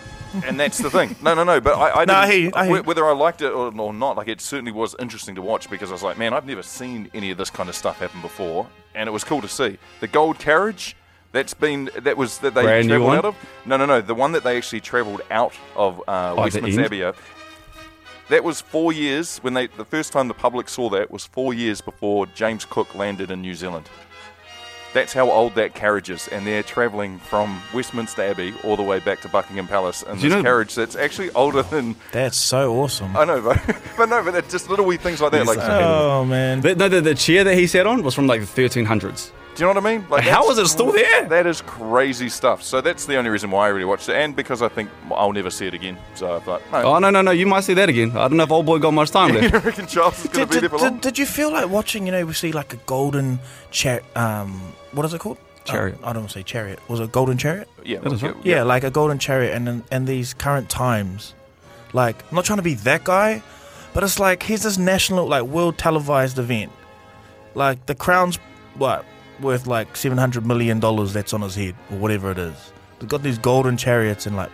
[0.45, 1.15] And that's the thing.
[1.21, 1.59] No, no, no.
[1.61, 2.83] But I, I, No, I didn't- hear you, I hear you.
[2.83, 5.89] whether I liked it or, or not, like it certainly was interesting to watch because
[5.89, 8.67] I was like, man, I've never seen any of this kind of stuff happen before,
[8.95, 9.77] and it was cool to see.
[9.99, 10.95] The gold carriage.
[11.33, 13.35] That's been that was that they Brand travelled out of.
[13.65, 14.01] No, no, no.
[14.01, 16.83] The one that they actually travelled out of uh, Oh, Westminster?
[16.83, 17.09] Abbey.
[18.29, 21.53] That was four years when they the first time the public saw that was four
[21.53, 23.89] years before James Cook landed in New Zealand.
[24.93, 28.99] That's how old that carriage is, and they're travelling from Westminster Abbey all the way
[28.99, 32.37] back to Buckingham Palace in Do you this know- carriage that's actually older than That's
[32.37, 33.15] so awesome.
[33.15, 33.61] I know, but,
[33.97, 35.45] but no, but it's just little wee things like that.
[35.45, 36.59] Like, Oh man.
[36.61, 39.31] The, no, the, the chair that he sat on was from like the 1300s.
[39.55, 40.07] Do you know what I mean?
[40.09, 41.25] Like, How that's it still there?
[41.27, 42.63] That is crazy stuff.
[42.63, 45.33] So that's the only reason why I really watched it, and because I think I'll
[45.33, 45.97] never see it again.
[46.15, 47.31] So I thought, no, Oh no no no!
[47.31, 48.11] You might see that again.
[48.11, 49.65] I don't know if old boy got much time you left.
[49.65, 50.93] reckon Charles is going Did, to be there did, for long?
[50.93, 52.05] did, did you feel like watching?
[52.05, 53.39] You know, we see like a golden
[53.71, 54.05] chariot.
[54.15, 55.37] Um, what is it called?
[55.63, 55.99] Chariot.
[56.01, 56.79] Uh, I don't want to say chariot.
[56.89, 57.67] Was it a golden chariot?
[57.85, 58.45] yeah, That is yeah, right.
[58.45, 61.35] Yeah, like a golden chariot, and in, in these current times,
[61.93, 63.43] like I'm not trying to be that guy,
[63.93, 66.71] but it's like here's this national, like world televised event,
[67.53, 68.39] like the crown's
[68.75, 69.05] what
[69.41, 72.73] worth like seven hundred million dollars that's on his head or whatever it is.
[72.99, 74.51] They've got these golden chariots and like,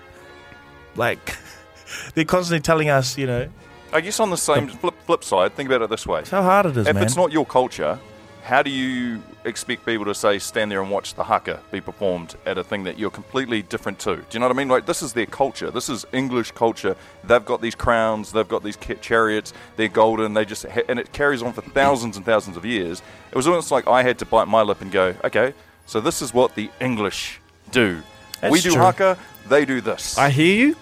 [0.95, 1.37] like
[2.13, 3.49] they're constantly telling us, you know,
[3.93, 6.65] I guess on the same flip, flip side, think about it this way: how hard
[6.67, 7.03] it is, if man.
[7.03, 7.99] it's not your culture,
[8.47, 12.35] how do you expect people to say stand there and watch the haka be performed
[12.45, 14.15] at a thing that you're completely different to?
[14.15, 14.69] Do you know what I mean?
[14.69, 15.69] Like this is their culture.
[15.69, 16.95] This is English culture.
[17.25, 18.31] They've got these crowns.
[18.31, 19.51] They've got these chariots.
[19.75, 20.33] They're golden.
[20.33, 23.01] They just ha- and it carries on for thousands and thousands of years.
[23.31, 25.53] It was almost like I had to bite my lip and go, okay,
[25.85, 28.01] so this is what the English do.
[28.39, 28.81] That's we do true.
[28.81, 29.17] haka.
[29.49, 30.17] They do this.
[30.17, 30.75] I hear you,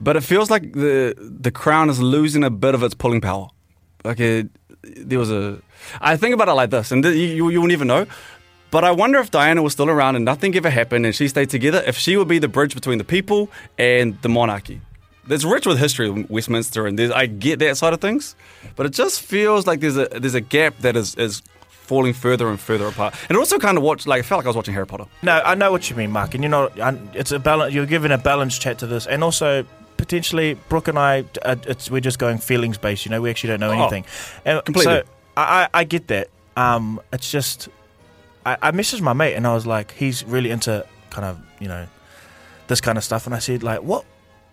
[0.00, 3.48] but it feels like the the crown is losing a bit of its pulling power.
[4.04, 4.48] Like it,
[4.82, 5.58] there was a.
[6.00, 8.06] I think about it like this, and th- you you will never know.
[8.70, 11.50] But I wonder if Diana was still around and nothing ever happened, and she stayed
[11.50, 11.82] together.
[11.86, 14.80] If she would be the bridge between the people and the monarchy.
[15.26, 18.34] That's rich with history, Westminster, and I get that side of things.
[18.74, 22.48] But it just feels like there's a there's a gap that is is falling further
[22.48, 23.14] and further apart.
[23.28, 25.04] And it also kind of watched like I felt like I was watching Harry Potter.
[25.22, 26.72] No, I know what you mean, Mark, and you're not.
[27.14, 27.74] It's a balance.
[27.74, 29.64] You're giving a balanced chat to this, and also
[29.96, 31.24] potentially Brook and I.
[31.42, 33.04] Uh, it's we're just going feelings based.
[33.04, 34.04] You know, we actually don't know Oh, anything.
[34.44, 34.92] And completely.
[34.92, 35.02] So
[35.36, 36.28] I, I I get that.
[36.56, 37.68] Um, it's just
[38.44, 41.68] I, I messaged my mate, and I was like, he's really into kind of you
[41.68, 41.86] know
[42.68, 44.04] this kind of stuff, and I said like, what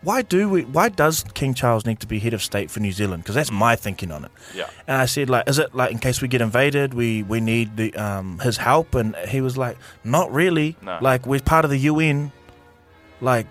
[0.02, 0.64] why do we?
[0.64, 3.24] Why does King Charles need to be head of state for New Zealand?
[3.24, 4.32] Because that's my thinking on it.
[4.56, 4.70] Yeah.
[4.88, 7.76] And I said, like, is it like in case we get invaded, we we need
[7.76, 8.96] the um his help?
[8.96, 10.78] And he was like, not really.
[10.82, 11.00] No.
[11.02, 12.32] Like we're part of the UN.
[13.20, 13.48] Like,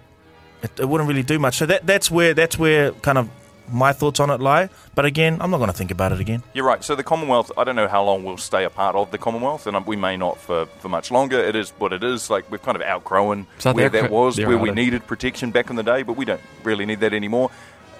[0.63, 1.59] it, it wouldn't really do much.
[1.59, 3.29] So that that's where that's where kind of
[3.71, 4.69] my thoughts on it lie.
[4.95, 6.43] But again, I'm not going to think about it again.
[6.55, 6.83] You're right.
[6.83, 9.67] So the Commonwealth, I don't know how long we'll stay a part of the Commonwealth,
[9.67, 11.39] and um, we may not for, for much longer.
[11.39, 12.31] It is what it is.
[12.31, 15.77] Like we've kind of outgrown So where that was, where we needed protection back in
[15.77, 17.51] the day, but we don't really need that anymore.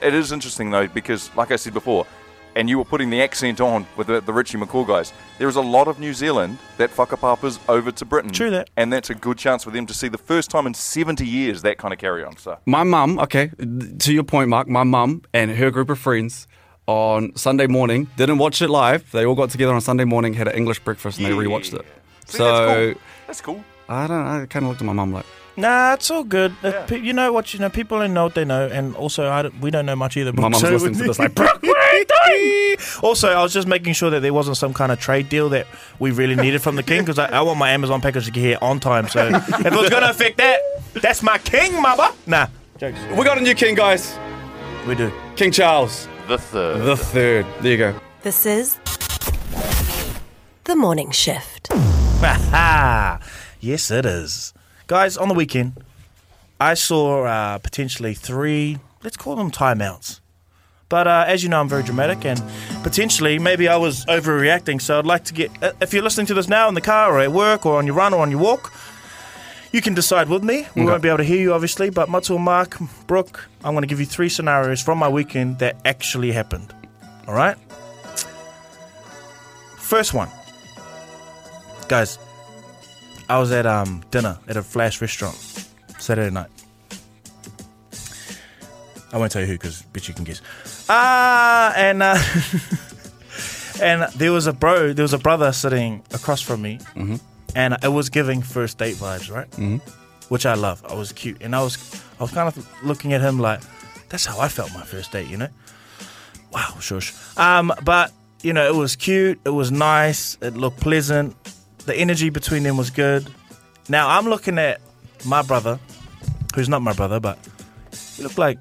[0.01, 2.07] It is interesting though because, like I said before,
[2.59, 5.13] and you were putting the accent on with the, the Richie McCaw guys.
[5.39, 8.31] There is a lot of New Zealand that whakapapas over to Britain.
[8.33, 8.69] True that.
[8.77, 11.63] and that's a good chance for them to see the first time in 70 years
[11.63, 12.37] that kind of carry on.
[12.37, 13.53] So My mum, okay,
[14.01, 16.47] to your point, Mark, my mum and her group of friends
[16.87, 19.11] on Sunday morning didn't watch it live.
[19.13, 21.37] They all got together on Sunday morning, had an English breakfast, and they Yeah.
[21.45, 21.87] rewatched it.
[22.27, 23.03] See, so that's cool.
[23.29, 23.65] That's cool.
[23.89, 24.27] I don't.
[24.27, 25.27] I kind of looked at my mum like,
[25.59, 26.53] Nah, it's all good.
[26.63, 26.87] Uh, Yeah.
[26.87, 27.53] pe- You know what?
[27.53, 29.97] You know, people don't know what they know, and also I don't, we don't know
[29.97, 30.33] much either.
[30.33, 31.37] my mum's So- listening to this like,
[33.03, 35.67] Also, I was just making sure that there wasn't some kind of trade deal that
[35.99, 38.41] we really needed from the king because I, I want my Amazon package to get
[38.41, 39.09] here on time.
[39.09, 40.61] So if it was going to affect that,
[40.95, 42.15] that's my king, mama.
[42.27, 42.47] Nah,
[42.79, 42.99] jokes.
[43.17, 44.17] we got a new king, guys.
[44.87, 45.11] We do.
[45.37, 46.83] King Charles The third.
[46.85, 47.47] the third.
[47.61, 47.95] There you go.
[48.23, 48.79] This is
[50.65, 51.69] The Morning Shift.
[52.21, 53.21] Ah,
[53.61, 54.53] yes, it is.
[54.89, 55.75] Guys, on the weekend,
[56.59, 60.21] I saw uh, potentially three, let's call them timeouts.
[60.89, 62.43] But uh, as you know, I'm very dramatic and
[62.83, 64.81] potentially maybe I was overreacting.
[64.81, 67.13] So I'd like to get, uh, if you're listening to this now in the car
[67.13, 68.73] or at work or on your run or on your walk,
[69.73, 70.67] you can decide with me.
[70.75, 73.87] We won't be able to hear you, obviously, but Matua, Mark, Brook, I'm going to
[73.87, 76.73] give you three scenarios from my weekend that actually happened.
[77.27, 77.59] All right?
[79.77, 80.31] First one.
[81.89, 82.19] Guys,
[83.29, 85.37] I was at um, dinner at a Flash restaurant
[85.99, 86.51] Saturday night.
[89.13, 90.41] I won't tell you who because bet you can guess.
[90.89, 92.19] Ah, and uh,
[93.83, 96.79] and there was a bro, there was a brother sitting across from me,
[97.55, 99.51] and it was giving first date vibes, right?
[99.53, 99.77] Mm-hmm.
[100.29, 100.85] Which I love.
[100.87, 103.61] I was cute, and I was I was kind of looking at him like,
[104.09, 105.49] that's how I felt my first date, you know?
[106.53, 107.15] Wow, shush.
[107.37, 108.13] Um, but
[108.43, 109.41] you know, it was cute.
[109.45, 110.37] It was nice.
[110.41, 111.37] It looked pleasant.
[111.89, 113.27] The energy between them was good.
[113.89, 114.83] Now I'm looking at
[115.25, 115.81] my brother,
[116.55, 117.39] who's not my brother, but
[118.15, 118.59] he looked like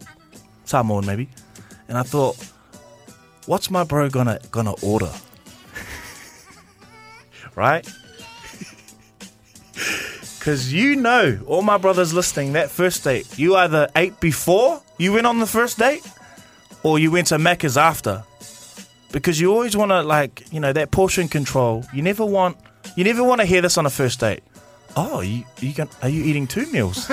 [0.64, 1.28] Samoan maybe,
[1.90, 2.38] and I thought,
[3.46, 5.12] what's my bro gonna gonna order?
[7.56, 7.86] right?
[10.40, 15.12] Because you know, all my brothers listening, that first date, you either ate before you
[15.12, 16.08] went on the first date,
[16.84, 18.24] or you went to Macca's after.
[19.12, 21.84] Because you always want to, like, you know, that portion control.
[21.94, 22.56] You never want,
[22.96, 24.44] you never want to hear this on a first date.
[24.96, 27.06] Oh, you, you can, are you eating two meals?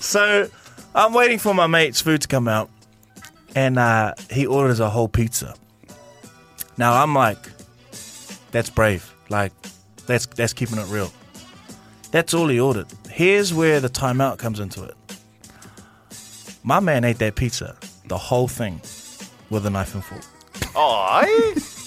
[0.00, 0.48] so
[0.94, 2.68] I'm waiting for my mate's food to come out,
[3.54, 5.54] and uh, he orders a whole pizza.
[6.76, 7.38] Now I'm like,
[8.50, 9.14] that's brave.
[9.28, 9.52] Like,
[10.06, 11.10] that's that's keeping it real.
[12.10, 12.88] That's all he ordered.
[13.08, 14.94] Here's where the timeout comes into it.
[16.62, 18.80] My man ate that pizza, the whole thing,
[19.48, 20.24] with a knife and fork.
[20.74, 21.54] Oh,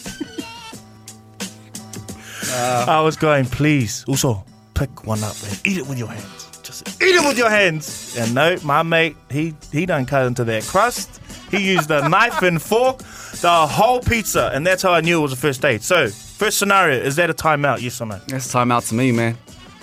[2.51, 6.49] I was going, please, also pick one up and eat it with your hands.
[6.63, 8.15] Just eat it with your hands.
[8.17, 11.19] And no, my mate, he he done cut into that crust.
[11.51, 12.99] He used a knife and fork,
[13.41, 15.84] the whole pizza, and that's how I knew it was a first date.
[15.84, 17.82] So, first scenario, is that a timeout?
[17.82, 18.19] Yes or no?
[18.27, 19.38] That's time out to me, man.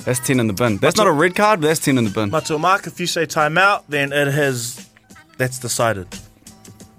[0.04, 0.78] That's ten in the bin.
[0.78, 2.30] That's not a red card, but that's ten in the bin.
[2.30, 4.88] Matua Mark, if you say timeout, then it has
[5.36, 6.06] that's decided.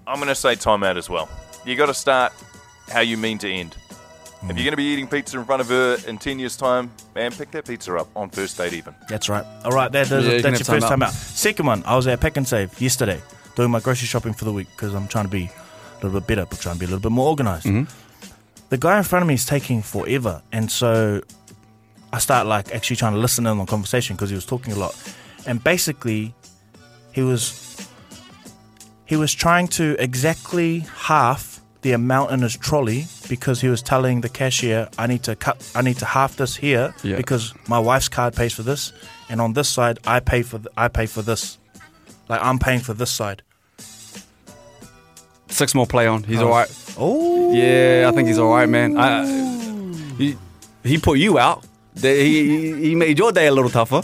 [0.08, 1.30] I'm going to say timeout as well.
[1.66, 2.34] You got to start
[2.90, 3.76] how you mean to end.
[4.44, 6.90] If you're going to be eating pizza in front of her in 10 years' time,
[7.14, 8.96] man, pick that pizza up on first date even.
[9.08, 9.46] That's right.
[9.64, 11.10] All right, that, that- Yeah, you that's your have first time time out.
[11.10, 11.14] out.
[11.14, 13.22] Second one, I was at Pak'nSave yesterday
[13.56, 16.28] doing my grocery shopping for the week because I'm trying to be a little bit
[16.28, 17.68] better, but trying to be a little bit more organized.
[18.70, 21.22] The guy in front of me is taking forever, and so
[22.14, 24.74] I start like actually trying to listen in on the conversation because he was talking
[24.74, 24.96] a lot,
[25.46, 26.34] and basically
[27.12, 27.88] he was
[29.06, 34.22] he was trying to exactly half the amount in his trolley because he was telling
[34.22, 37.18] the cashier I need to cut I need to half this here Yeah.
[37.18, 38.94] because my wife's card pays for this
[39.30, 41.58] and on this side I pay for th- I pay for this
[42.30, 43.42] like I'm paying for this side
[45.48, 46.24] Six more play on.
[46.24, 46.70] He's all right.
[46.98, 48.98] oh Yeah, I think he's all right, man.
[48.98, 49.26] I,
[50.18, 50.38] he,
[50.84, 51.66] he put you out.
[52.00, 52.08] He,
[52.48, 54.02] he, he made your day a little tougher.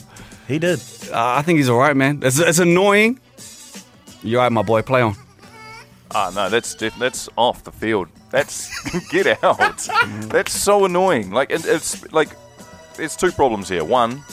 [0.48, 2.20] he did Uh, I think he's all right, man.
[2.22, 3.20] It's, it's annoying.
[4.24, 4.82] You're right, my boy.
[4.82, 5.16] Play on.
[6.16, 8.08] Ah, no, that's that's off the field.
[8.30, 8.70] That's
[9.10, 9.58] get out.
[10.30, 11.32] that's so annoying.
[11.32, 12.30] Like it, it's like
[12.96, 13.84] there's two problems here.
[13.84, 14.24] One,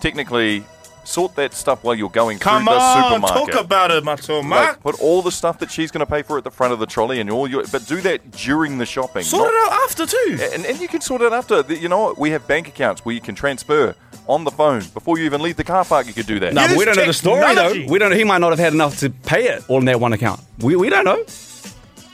[0.00, 0.64] technically,
[1.04, 3.54] Sort that stuff while you're going Come through the on, supermarket.
[3.54, 4.80] talk about it, Matua Like, Mark.
[4.80, 6.86] put all the stuff that she's going to pay for at the front of the
[6.86, 9.22] trolley and all your, but do that during the shopping.
[9.22, 10.38] Sort not- it out after too.
[10.54, 11.62] And, and you can sort it after.
[11.62, 12.18] The- You know what?
[12.18, 13.94] We have bank accounts where you can transfer
[14.26, 16.06] on the phone before you even leave the car park.
[16.06, 16.54] You could do that.
[16.54, 17.48] No, but we don't know the story though.
[17.48, 17.86] technology.
[17.86, 18.10] We don't.
[18.10, 18.16] know.
[18.16, 20.40] He might not have had enough to pay it all in that one account.
[20.60, 21.22] We, we don't know.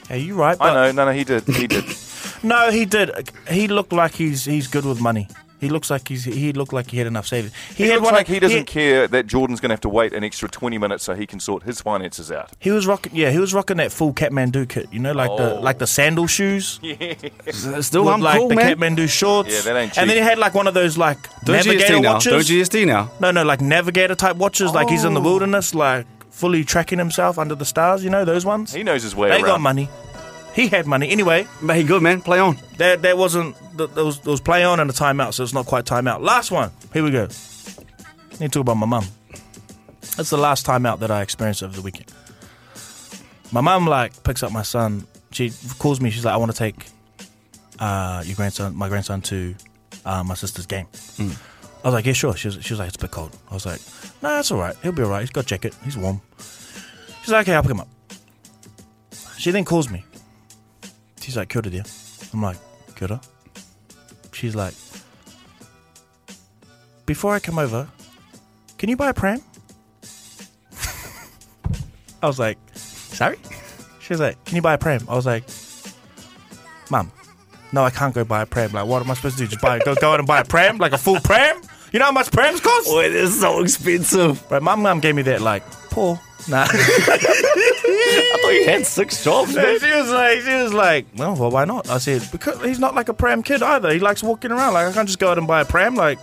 [0.09, 0.57] Are you right?
[0.59, 0.91] I but- know.
[0.91, 1.43] No, no, he did.
[1.47, 1.85] He did.
[2.43, 3.11] No, he did.
[3.51, 5.27] He looked like he's he's good with money.
[5.61, 7.53] He looks like he's he looked like he had enough savings.
[7.75, 10.11] He, had looks like of- he doesn't care that Jordan's going to have to wait
[10.11, 12.49] an extra 20 minutes so he can sort his finances out.
[12.59, 13.29] He was rocking, yeah.
[13.29, 15.61] He was rocking that full Kathmandu kit, you know, like the Oh.
[15.61, 16.79] like the sandal shoes,
[17.81, 18.75] Still, with I'm like cool, the man.
[18.77, 19.53] Kathmandu shorts.
[19.53, 20.01] Yeah, that ain't cheap.
[20.01, 22.13] And then he had like one of those like Don't navigator GST now.
[22.13, 22.31] watches.
[22.31, 23.11] Don't GST now.
[23.19, 25.23] No, no, like navigator type watches, like he's in the oh.
[25.23, 28.03] wilderness, like fully tracking himself under the stars.
[28.03, 28.73] You know those ones.
[28.73, 29.37] He knows his way around.
[29.37, 29.53] they around.
[29.53, 29.89] got money.
[30.53, 31.47] He had money anyway.
[31.61, 32.21] But he good, man.
[32.21, 32.57] Play on.
[32.77, 35.53] That that wasn't th- there was, there was play on and a timeout, so it's
[35.53, 36.21] not quite timeout.
[36.21, 36.71] Last one.
[36.93, 37.27] Here we go.
[38.39, 39.05] Need to talk about my mum.
[40.17, 42.11] That's the last timeout that I experienced over the weekend.
[43.51, 45.05] My mum like picks up my son.
[45.31, 46.09] She calls me.
[46.09, 46.85] She's like, "I want to take
[47.79, 49.55] uh, your grandson, my grandson, to
[50.05, 50.87] uh, my sister's game."
[51.83, 53.53] I was like, "Yeah, sure." She was, she was like, "It's a bit cold." I
[53.53, 53.79] was like,
[54.21, 54.75] "No, it's all right.
[54.83, 55.21] He'll be all right.
[55.21, 55.75] He's got a jacket.
[55.83, 56.21] He's warm."
[57.21, 57.87] She's like, "Okay, I'll pick him up."
[59.37, 60.03] She then calls me.
[61.21, 61.83] She's like, Kia ora, dear.
[62.33, 62.57] I'm like,
[62.95, 63.21] Kia ora.
[64.33, 64.73] She's like,
[67.05, 67.87] before I come over,
[68.77, 69.41] can you buy a pram?
[72.23, 73.37] I was like, sorry?
[73.99, 75.01] She was like, can you buy a pram?
[75.07, 75.43] I was like,
[76.89, 77.11] Mom,
[77.71, 78.71] no, I can't go buy a pram.
[78.71, 79.47] Like, what am I supposed to do?
[79.47, 80.77] Just buy, go, go out and buy a pram?
[80.77, 81.61] Like a full pram?
[81.91, 82.87] You know how much prams cost?
[82.87, 84.49] Boy, is so expensive.
[84.49, 86.19] Right, my mum gave me that, like, poor.
[86.47, 86.65] Nah.
[87.93, 89.79] I thought you had six jobs, man.
[89.79, 91.89] she was like, she was like, well, well, why not?
[91.89, 93.91] I said, because he's not like a pram kid either.
[93.91, 94.73] He likes walking around.
[94.73, 95.95] Like, I can't just go out and buy a pram.
[95.95, 96.19] Like,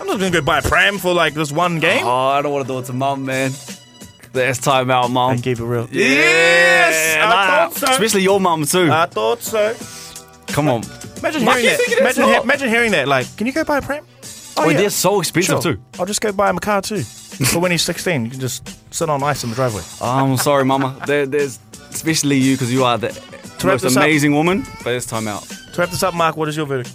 [0.00, 2.04] I'm not gonna go buy a pram for like this one game.
[2.06, 3.52] Oh, I don't want to do it to mum, man.
[4.32, 5.32] That's time out, mum.
[5.32, 5.88] And keep it real.
[5.90, 7.90] Yes, I nah, thought so.
[7.92, 8.90] Especially your mum too.
[8.90, 9.74] I thought so.
[10.48, 10.82] Come on.
[11.18, 11.96] Imagine hearing that.
[12.00, 13.08] Imagine, he- imagine hearing that.
[13.08, 14.04] Like, can you go buy a pram?
[14.56, 15.74] Oh, oh Wait, they're so expensive Sure.
[15.74, 15.82] too.
[15.98, 17.02] I'll just go buy him a car too.
[17.52, 19.82] But when he's 16, you can just sit on ice in the driveway.
[20.00, 20.96] I'm sorry, mama.
[21.06, 21.58] There, there's
[21.90, 24.64] especially you because you are the wrap most this up- amazing woman.
[24.84, 25.42] But it's time out.
[25.44, 26.92] To wrap this up, Mark, what is your verdict?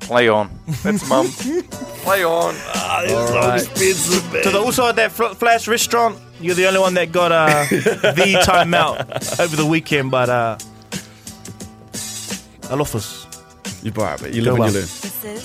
[0.00, 0.50] Play on.
[0.82, 1.28] That's mum.
[1.28, 2.54] Play on.
[3.54, 4.42] expensive, man.
[4.42, 8.42] To the also at that Flash restaurant, you're the only one that got uh, the
[8.46, 10.58] timeout over the weekend, but uh,
[12.70, 13.22] Alofas.
[13.82, 14.68] You bar, but you Go live well.
[14.68, 15.40] and you learn.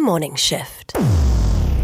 [0.00, 0.94] This is the morning shift.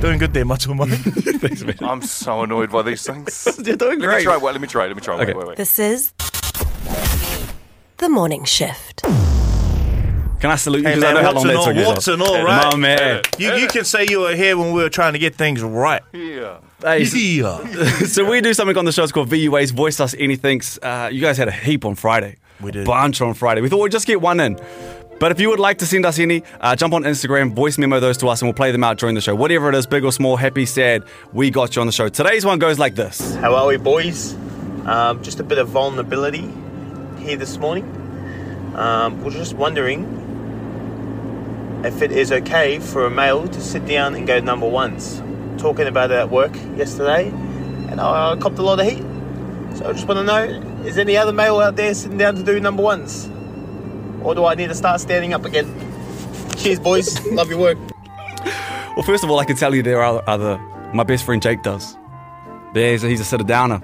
[0.00, 0.86] Doing good there, much more.
[1.82, 3.46] I'm so annoyed by these things.
[3.62, 4.36] You're doing Let me try.
[4.38, 4.86] Wait, let me try.
[4.86, 5.16] Let me try.
[5.16, 5.26] Okay.
[5.26, 5.56] Wait, wait, wait.
[5.58, 6.12] This is
[7.98, 9.02] the morning shift.
[9.02, 10.88] Can I salute you?
[10.88, 11.86] Hey, 'Cause I man, know how long what's and that all, took you.
[11.86, 12.72] what's and all, right?
[12.72, 13.22] My man.
[13.38, 16.00] You, you can say you were here when we were trying to get things right.
[16.14, 16.58] Yeah.
[16.82, 17.58] Hey, so- Yeah.
[18.06, 19.02] so we do something on the show.
[19.02, 20.62] It's called VUAs, Voice Us Anything.
[20.82, 22.36] Uh, you guys had a heap on Friday.
[22.62, 22.86] We did.
[22.86, 23.60] Bunch on Friday.
[23.60, 24.58] We thought we'd just get one in.
[25.18, 28.00] But if you would like to send us any, uh, jump on Instagram, voice memo
[28.00, 29.34] those to us, and we'll play them out during the show.
[29.34, 32.08] Whatever it is, big or small, happy, sad, we got you on the show.
[32.08, 33.34] Today's one goes like this.
[33.36, 34.34] How are we, boys?
[34.84, 36.52] Um, just a bit of vulnerability
[37.18, 37.84] here this morning.
[38.76, 40.04] Um, we're just wondering
[41.82, 45.22] if it is okay for a male to sit down and go number ones.
[45.56, 49.02] Talking about it at work yesterday, and I, I copped a lot of heat.
[49.76, 50.42] So I just want to know:
[50.84, 53.30] is any other male out there sitting down to do number ones,
[54.26, 55.66] or do I need to start standing up again?
[56.56, 57.24] Cheers, boys.
[57.26, 57.78] Love your work.
[58.96, 60.58] Well, first of all, I can tell you there are other.
[60.92, 61.96] My best friend Jake does.
[62.74, 63.80] Yeah, he's a, he's a sitter downer,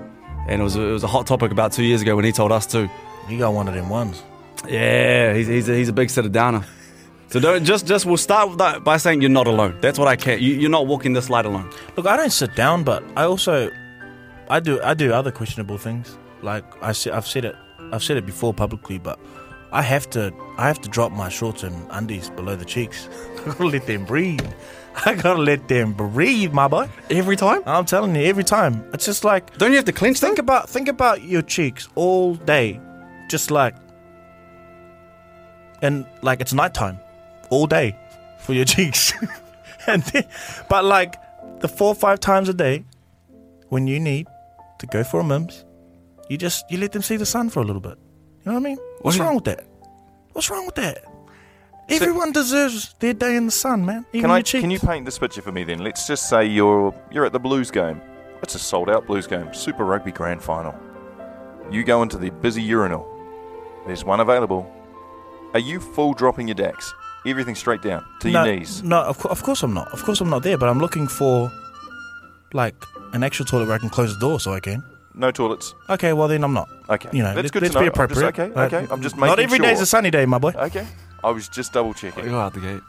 [0.48, 2.32] and it was a, it was a hot topic about two years ago when he
[2.32, 2.88] told us too.
[3.28, 4.22] You got one of them ones.
[4.68, 6.64] Yeah, he's he's a, he's a big sitter downer.
[7.28, 9.78] So don't just just we'll start with that by saying you're not alone.
[9.80, 10.36] That's what I care.
[10.36, 11.70] You, you're not walking this light alone.
[11.96, 13.70] Look, I don't sit down, but I also,
[14.50, 16.18] I do, I do other questionable things.
[16.42, 17.56] Like I, se- I've said it,
[17.92, 19.18] I've said it before publicly, but
[19.72, 23.08] I have to, I have to drop my shorts and undies below the cheeks.
[23.40, 24.46] I gotta let them breathe.
[25.06, 26.88] I gotta let them breathe, my boy.
[27.10, 27.62] Every time.
[27.64, 28.84] I'm telling you, every time.
[28.92, 30.44] It's just like Don't you have to clench think them?
[30.44, 32.78] about, think about your cheeks all day,
[33.28, 33.74] just like,
[35.80, 36.98] and like it's nighttime,
[37.50, 37.96] all day,
[38.40, 39.12] for your cheeks,
[39.86, 40.24] and then,
[40.68, 41.16] but like
[41.60, 42.84] the four or five times a day,
[43.70, 44.26] when you need
[44.80, 45.64] to go for a mims,
[46.28, 47.96] you just you let them see the sun for a little bit.
[48.44, 48.78] You know what I mean?
[49.02, 49.66] What's wrong with that?
[50.32, 51.04] What's wrong with that?
[51.88, 54.06] Everyone deserves their day in the sun, man.
[54.12, 54.36] Even Can I?
[54.38, 54.62] your.
[54.62, 55.80] Can you paint this picture for me then?
[55.80, 58.00] Let's just say you're you're at the Blues game.
[58.42, 60.74] It's a sold out Blues game, Super Rugby Grand Final.
[61.70, 63.08] You go into the busy urinal.
[63.86, 64.70] There's one available.
[65.54, 66.92] Are you full dropping your decks?
[67.26, 68.82] Everything straight down to no, your knees.
[68.82, 69.88] No, of, co- of course I'm not.
[69.92, 70.58] Of course I'm not there.
[70.58, 71.52] But I'm looking for
[72.52, 72.74] like
[73.12, 74.82] an actual toilet where I can close the door so I can.
[75.14, 75.74] No toilets.
[75.90, 76.68] Okay, well then I'm not.
[76.88, 77.08] Okay.
[77.12, 77.90] You know, That's let's, good let's to know.
[77.90, 78.28] be I'm just- appropriate.
[78.28, 78.72] okay, right?
[78.72, 78.86] okay.
[78.92, 79.82] I'm just making Not making every day's sure.
[79.82, 80.52] a sunny day, my boy.
[80.56, 80.86] Okay.
[81.22, 82.24] I was just double checking.
[82.24, 82.80] Go out the gate.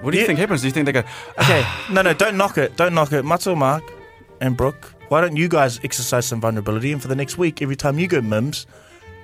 [0.00, 0.26] What do you Yeah.
[0.28, 0.60] think happens?
[0.62, 1.02] Do you think they go?
[1.40, 2.76] Okay, no, no, don't knock it.
[2.76, 3.24] Don't knock it.
[3.24, 3.84] Matua, Mark,
[4.40, 6.92] and Brook, why don't you guys exercise some vulnerability?
[6.92, 8.66] And for the next week, every time you go mims,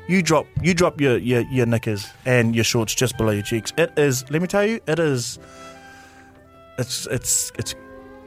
[0.09, 3.73] you drop you drop your, your, your knickers and your shorts just below your cheeks.
[3.79, 4.29] It is.
[4.31, 5.39] Let me tell you, it is.
[6.79, 7.75] It's it's it's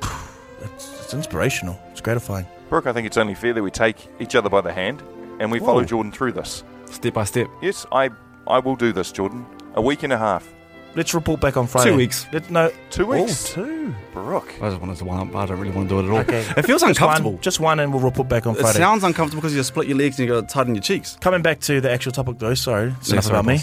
[0.62, 1.80] it's, it's inspirational.
[1.92, 2.46] It's gratifying.
[2.76, 5.02] Brook, I think it's only fair that we take each other by the hand
[5.40, 6.62] and we follow Jordan through this.
[6.92, 7.48] Step by step.
[7.62, 8.10] Yes, I
[8.48, 9.46] I will do this, Jordan.
[9.76, 10.46] A week and a half.
[10.94, 11.92] Let's report back on Friday.
[11.92, 12.28] Two weeks.
[12.34, 13.54] Let, no, Two weeks.
[13.58, 13.96] Oh, two.
[14.12, 14.54] Brook.
[14.62, 15.34] I just wanted to one up.
[15.34, 16.18] I don't really want to do it at all.
[16.20, 16.40] Okay.
[16.58, 17.32] It feels Just uncomfortable.
[17.32, 18.60] One, just one, and we'll report back on Friday.
[18.68, 18.80] It Friday.
[18.80, 21.16] sounds uncomfortable because you split your legs and you got to tighten your cheeks.
[21.22, 22.56] Coming back to the actual topic, though.
[22.56, 23.60] Sorry, it's Yeah, enough sorry, about me.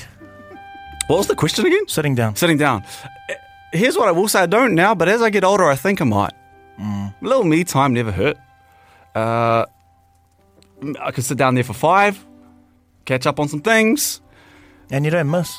[1.09, 1.87] What was the question again?
[1.87, 2.35] Sitting down.
[2.37, 2.83] Sitting down.
[3.75, 4.41] Here's what I will say.
[4.41, 6.33] I don't now, but as I get older, I think I might.
[6.81, 7.13] Mm.
[7.21, 8.39] A little me time never hurt.
[9.15, 9.67] Uh,
[11.01, 12.25] I could sit down there for five,
[13.05, 14.21] catch up on some things.
[14.91, 15.57] And you don't miss.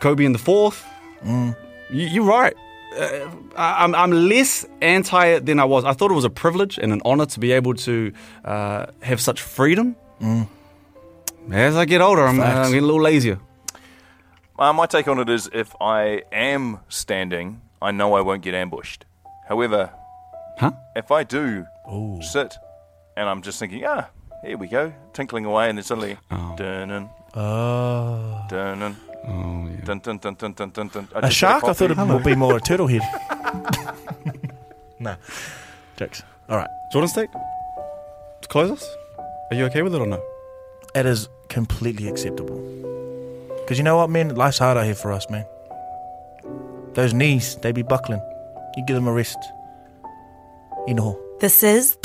[0.00, 0.84] Kobe in the fourth.
[1.24, 1.56] Mm.
[1.90, 2.54] You, you're right.
[2.96, 5.84] Uh, I- I'm, I'm less anti it than I was.
[5.84, 8.12] I thought it was a privilege and an honor to be able to
[8.44, 9.96] uh, have such freedom.
[11.50, 13.38] As I get older, I'm, uh, I'm getting a little lazier.
[14.58, 18.54] Uh, my take on it is if I am standing, I know I won't get
[18.54, 19.04] ambushed.
[19.48, 19.90] However,
[20.58, 20.70] Huh?
[20.94, 21.66] if I do
[22.22, 22.56] sit
[23.16, 24.08] and I'm just thinking, ah,
[24.44, 26.16] here we go, tinkling away, and then suddenly,
[26.56, 28.44] dun Oh.
[28.48, 28.96] dun dun
[29.26, 29.84] Oh, yeah.
[29.84, 31.08] dun dun dun dun dun dun dun.
[31.14, 31.64] A shark?
[31.64, 33.02] I thought it would be more a turtle head.
[35.00, 35.16] nah.
[35.96, 36.22] Jokes.
[36.48, 36.68] All right.
[36.92, 37.30] Jordan State?
[38.42, 38.96] To close us?
[39.50, 40.22] Are you okay with it or no?
[40.94, 42.58] It is completely acceptable.
[43.62, 44.34] Because you know what, man?
[44.34, 45.46] Life's hard out here for us, man.
[46.92, 48.20] Those knees, they be buckling.
[48.76, 49.38] You give them a rest.
[50.86, 51.18] You know.
[51.40, 51.96] This is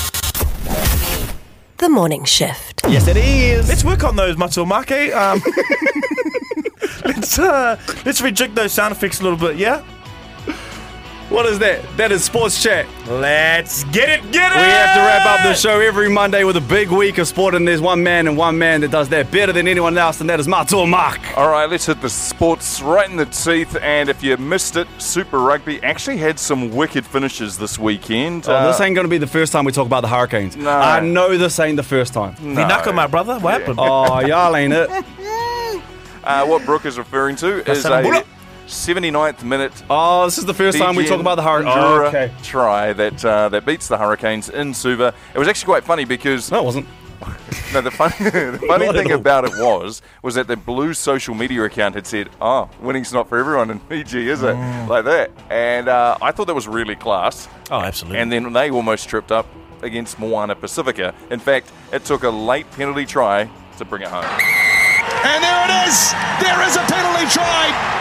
[1.76, 2.80] The Morning Shift.
[2.88, 3.68] Yes, it is.
[3.68, 4.90] Let's work on those, Matua Mark.
[4.90, 5.42] Um,
[7.04, 9.84] let's, uh, let's rejig those sound effects a little bit, yeah?
[11.30, 11.80] What is that?
[11.96, 12.86] That is Sports Chat.
[13.06, 14.56] Let's get it, get it!
[14.56, 17.54] We have to wrap up the show every Monday with a big week of sport,
[17.54, 20.28] and there's one man and one man that does that better than anyone else, and
[20.28, 21.20] that is Matua Mark.
[21.38, 23.76] All right, let's hit the sports right in the teeth.
[23.80, 28.46] And if you missed it, Super Rugby actually had some wicked finishes this weekend.
[28.48, 30.56] Oh, Uh, this ain't going to be the first time we talk about the Hurricanes.
[30.56, 30.68] No.
[30.70, 32.34] I know this ain't the first time.
[32.42, 32.60] no.
[32.64, 33.78] Vinaka, my brother, what happened?
[33.80, 34.90] Oh, y'all ain't it.
[36.22, 38.26] Uh, what Brook is referring to is a Bullock.
[38.70, 41.74] 79th minute Oh, this is the first time we talk about the Hurricanes.
[41.76, 42.32] Oh, okay.
[42.42, 45.14] try that uh, that beats the Hurricanes in Suva.
[45.34, 46.86] It was actually quite funny because No, it wasn't.
[47.74, 51.62] no, the funny, the funny thing about it was was that the blue social media
[51.64, 54.54] account had said, "Oh, winning's not for everyone in Fiji, is it?"
[54.88, 57.46] Like that, and uh, I thought that was really class.
[57.70, 58.20] Oh, absolutely.
[58.20, 59.46] And then they almost tripped up
[59.82, 61.14] against Moana Pacifica.
[61.30, 64.24] In fact, it took a late penalty try to bring it home.
[64.24, 66.12] And there it is.
[66.40, 67.99] There is a penalty try.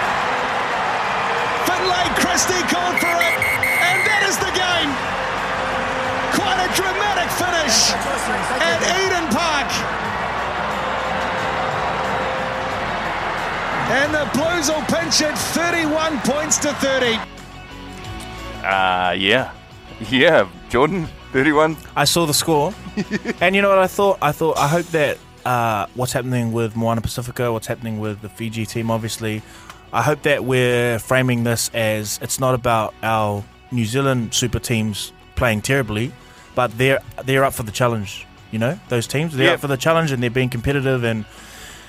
[1.80, 3.36] Finlay Christie called for it.
[3.88, 4.91] And that is the game.
[6.36, 7.95] Quite a dramatic finish
[8.59, 9.69] at Eden Park.
[13.91, 17.15] And the Blues will pinch it 31 points to 30.
[18.65, 19.53] Uh, yeah.
[20.09, 21.77] Yeah, Jordan, 31.
[21.95, 22.73] I saw the score,
[23.41, 24.17] and you know what I thought?
[24.21, 28.30] I thought I hope that uh, what's happening with Moana Pacifica, what's happening with the
[28.30, 29.41] Fiji team, obviously,
[29.91, 35.11] I hope that we're framing this as it's not about our New Zealand super teams
[35.35, 36.11] playing terribly,
[36.55, 38.25] but they're they're up for the challenge.
[38.51, 39.53] You know, those teams they're Yeah.
[39.53, 41.03] up for the challenge and they're being competitive.
[41.03, 41.25] And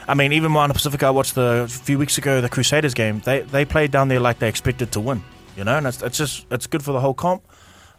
[0.09, 3.21] I mean, even Moana Pacifica, I watched the a few weeks ago the Crusaders game.
[3.25, 5.23] They they played down there like they expected to win.
[5.57, 7.43] You know, and it's, it's just it's good for the whole comp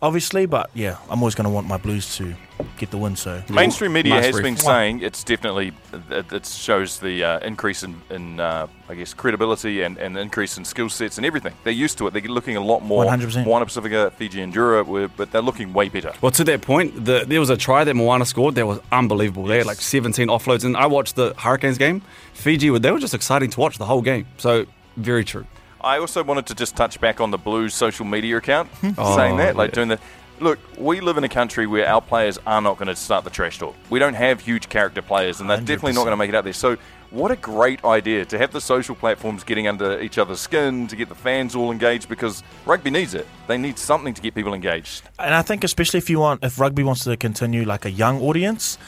[0.02, 0.46] obviously.
[0.46, 2.34] But yeah, I'm always going to want my Blues to
[2.78, 3.16] get the win.
[3.16, 4.44] So Mainstream media Nice has brief.
[4.44, 5.74] been saying it's definitely
[6.10, 10.58] it, it shows the uh, increase in, in uh, I guess credibility and, and increase
[10.58, 11.54] in skill sets and everything.
[11.64, 12.14] They're used to it.
[12.14, 13.06] They're looking a lot more.
[13.06, 13.46] 100%.
[13.46, 16.14] Moana Pacifica, Fiji, and Drua, but they're looking way better.
[16.22, 19.46] Well, to that point, the, there was a try that Moana scored that was unbelievable.
[19.46, 22.02] They had like 17 offloads, and I watched the Hurricanes game.
[22.34, 24.28] Fiji, were- they were just exciting to watch the whole game.
[24.38, 24.66] So,
[24.98, 25.46] very true.
[25.84, 29.38] I also wanted to just touch back on the Blues social media account, Oh, saying
[29.38, 29.76] that, like yeah.
[29.76, 30.00] doing the.
[30.40, 33.30] Look, we live in a country where our players are not going to start the
[33.30, 33.76] trash talk.
[33.92, 36.46] We don't have huge character players, and they're definitely not going to make it out
[36.46, 36.54] there.
[36.54, 36.78] So,
[37.12, 40.96] what a great idea to have the social platforms getting under each other's skin, to
[40.96, 43.28] get the fans all engaged, because rugby needs it.
[43.46, 45.04] They need something to get people engaged.
[45.20, 48.20] and I think especially if you want if rugby wants to continue like a young
[48.22, 48.80] audience,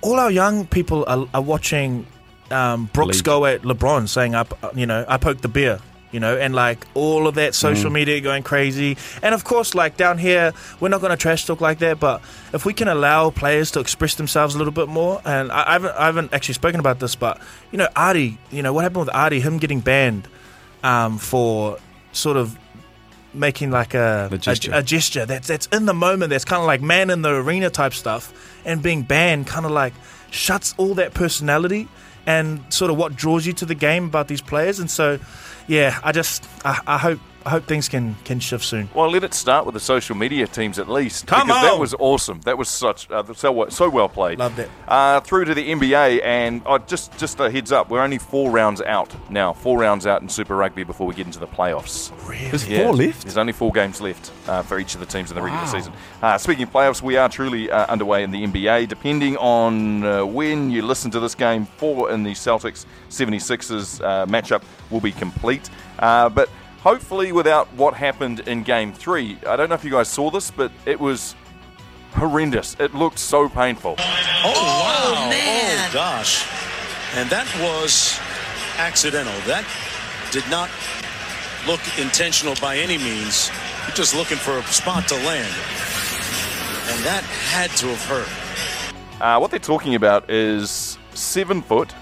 [0.00, 2.06] all our young people are, are watching
[2.50, 3.24] um, Brooks League.
[3.24, 5.78] go at LeBron saying, "I, you know, I poked the beer."
[6.12, 7.94] You know, and like all of that social Mm.
[7.94, 11.60] media going crazy, and of course, like down here, we're not going to trash talk
[11.60, 12.00] like that.
[12.00, 12.20] But
[12.52, 15.72] if we can allow players to express themselves a little bit more, and I, I
[15.74, 17.40] haven't, I haven't actually spoken about this, but
[17.70, 20.26] you know, Artie, you know, what happened with Artie, him getting banned
[20.82, 21.78] um, for
[22.12, 22.58] sort of
[23.32, 24.72] making like a The gesture.
[24.72, 27.30] a, a gesture that's that's in the moment that's kind of like man in the
[27.30, 28.32] arena type stuff
[28.64, 29.92] and being banned kind of like
[30.32, 31.86] shuts all that personality
[32.26, 34.78] and sort of what draws you to the game about these players.
[34.78, 35.18] And so
[35.68, 39.24] yeah I just I, I hope I hope things can can shift soon Well, let
[39.24, 41.26] it start with the social media teams at least.
[41.26, 42.40] Come because that was awesome.
[42.42, 44.38] That was such uh, so so well played.
[44.38, 44.70] Loved it.
[44.86, 48.50] Uh, through to the NBA, and uh, just just a heads up, we're only four
[48.50, 49.52] rounds out now.
[49.52, 52.12] Four rounds out in Super Rugby before we get into the playoffs.
[52.28, 52.50] Really?
[52.50, 53.22] There's four left.
[53.22, 55.92] There's only four games left uh, for each of the teams in the regular season.
[56.22, 58.88] Uh, speaking of playoffs, we are truly uh, underway in the NBA.
[58.88, 64.26] Depending on uh, when you listen to this game, four in the Celtics 76ers uh,
[64.26, 65.70] matchup will be complete.
[65.98, 66.48] Uh, but
[66.82, 70.50] hopefully, without what happened in game three, I don't know if you guys saw this,
[70.50, 71.34] but it was
[72.12, 72.76] horrendous.
[72.80, 73.94] It looked so painful.
[73.98, 74.02] Oh,
[74.44, 75.30] wow.
[75.32, 76.46] Oh, gosh.
[77.14, 78.18] And that was
[78.78, 79.34] accidental.
[79.46, 79.64] That
[80.30, 80.70] did not
[81.66, 83.50] look intentional by any means.
[83.86, 85.52] You're just looking for a spot to land.
[86.88, 89.20] And that had to have hurt.
[89.20, 91.92] Uh, what they're talking about is seven foot,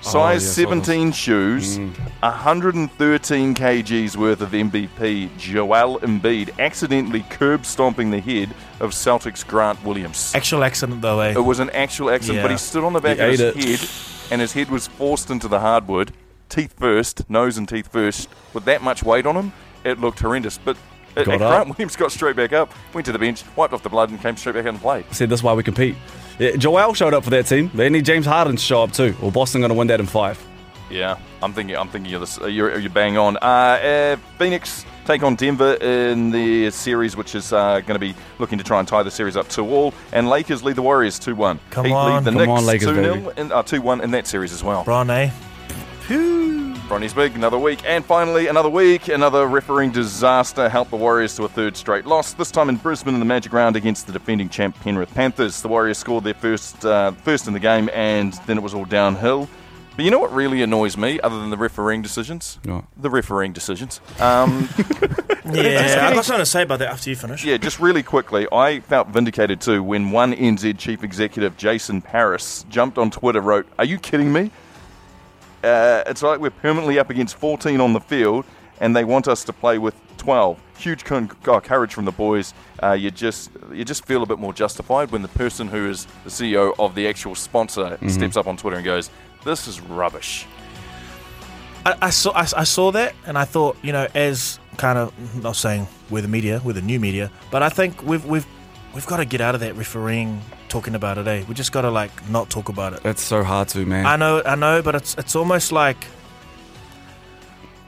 [0.00, 1.78] size yes, 17 shoes,
[2.20, 9.82] 113 kgs worth of MVP Joel Embiid accidentally curb stomping the head of Celtics Grant
[9.84, 10.32] Williams.
[10.34, 13.16] actual accident though eh It was an actual accident, but he stood on the back
[13.18, 13.56] He of his it.
[13.56, 16.12] head, and his head was forced into the hardwood,
[16.48, 18.28] teeth first, nose and teeth first.
[18.54, 19.52] With that much weight on him,
[19.84, 20.58] it looked horrendous.
[20.58, 20.76] But
[21.16, 21.48] uh, Got uh.
[21.48, 24.20] Grant Williams got straight back up, went to the bench, wiped off the blood, and
[24.20, 25.04] came straight back out and played.
[25.12, 25.96] Said that's why we compete.
[26.38, 27.70] Yeah, Joel showed up for that team.
[27.74, 30.06] They need James Harden to show up too, or Boston going to win that in
[30.06, 30.42] five.
[30.90, 31.76] Yeah, I'm thinking.
[31.76, 32.40] I'm thinking of this.
[32.40, 33.36] Uh, you're, you're bang on.
[33.38, 38.14] Uh, uh, Phoenix take on Denver in the series, which is uh, going to be
[38.38, 39.92] looking to try and tie the series up two all.
[40.12, 41.58] And Lakers lead the Warriors two one.
[41.70, 42.12] Come Heat on.
[42.14, 43.20] lead the Come Knicks on, Lakers, two baby.
[43.20, 44.84] 0 and uh, two one in that series as well.
[44.84, 45.30] Bron eh
[46.88, 47.82] Bronny's big, another week.
[47.84, 52.32] And finally, another week, another refereeing disaster helped the Warriors to a third straight loss,
[52.32, 55.60] this time in Brisbane in the Magic Round against the defending champ Penrith Panthers.
[55.60, 58.86] The Warriors scored their first, uh, first in the game, and then it was all
[58.86, 59.50] downhill.
[59.96, 62.58] But you know what really annoys me, other than the refereeing decisions?
[62.64, 62.84] What?
[62.96, 64.00] The refereeing decisions.
[64.20, 64.68] Um,
[65.50, 68.46] yeah I got something to say about that after you finish yeah, just really quickly,
[68.52, 73.66] I felt vindicated too when one NZ chief executive, Jason Paris, jumped on Twitter, wrote,
[73.78, 74.50] Are you kidding me?
[75.62, 78.44] Uh, it's like we're permanently up against 14 on the field,
[78.80, 80.58] and they want us to play with 12.
[80.78, 82.54] Huge con- oh, courage from the boys.
[82.82, 86.06] Uh, you just you just feel a bit more justified when the person who is
[86.24, 89.10] the CEO of the actual sponsor steps up on Twitter and goes,
[89.44, 90.46] "This is rubbish."
[91.84, 95.42] I, I saw I, I saw that and I thought you know as kind of
[95.42, 98.46] not saying we're the media we're the new media but I think we've we've
[98.94, 101.82] we've got to get out of that refereeing talking about it eh we just got
[101.82, 104.06] to like not talk about it That's so hard to, man.
[104.06, 106.06] I know I know but it's it's almost like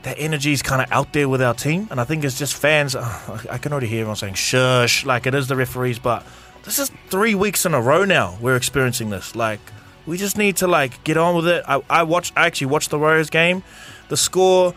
[0.03, 2.57] that energy is kind of out there with our team and I think it's just
[2.57, 6.25] fans I I can already hear everyone saying shush like it is the referees but
[6.65, 9.61] this is three weeks in a row now we're experiencing this like
[10.07, 12.91] we just need to like get on with it I, I watched I actually watched
[12.91, 13.63] the Warriors game
[14.09, 14.75] the score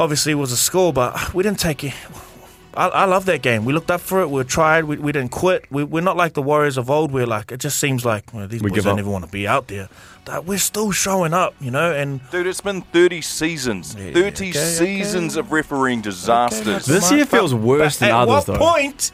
[0.00, 1.94] obviously was a score, but we didn't take it.
[2.78, 3.64] I, I love that game.
[3.64, 4.30] We looked up for it.
[4.30, 4.84] We tried.
[4.84, 5.64] We, we didn't quit.
[5.70, 7.10] We, we're not like the Warriors of old.
[7.10, 8.98] We're like it just seems like well, these We boys don't up.
[9.00, 9.88] even want to be out there.
[10.26, 11.92] That we're still showing up, you know.
[11.92, 13.94] And Dude, it's been 30 seasons.
[13.94, 16.86] 30 okay, seasons of refereeing disasters.
[16.86, 18.58] This year feels worse than at others, what though.
[18.58, 19.12] point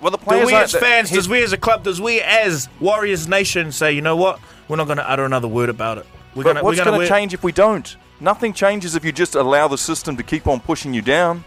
[0.00, 2.68] well, the do we as fans, here's- does we as a club, does we as
[2.80, 6.06] Warriors Nation say, you know what, we're not going to utter another word about it.
[6.34, 7.96] We're But gonna, what's going gonna change if we don't?
[8.18, 11.44] Nothing changes if you just allow the system to keep on pushing you down.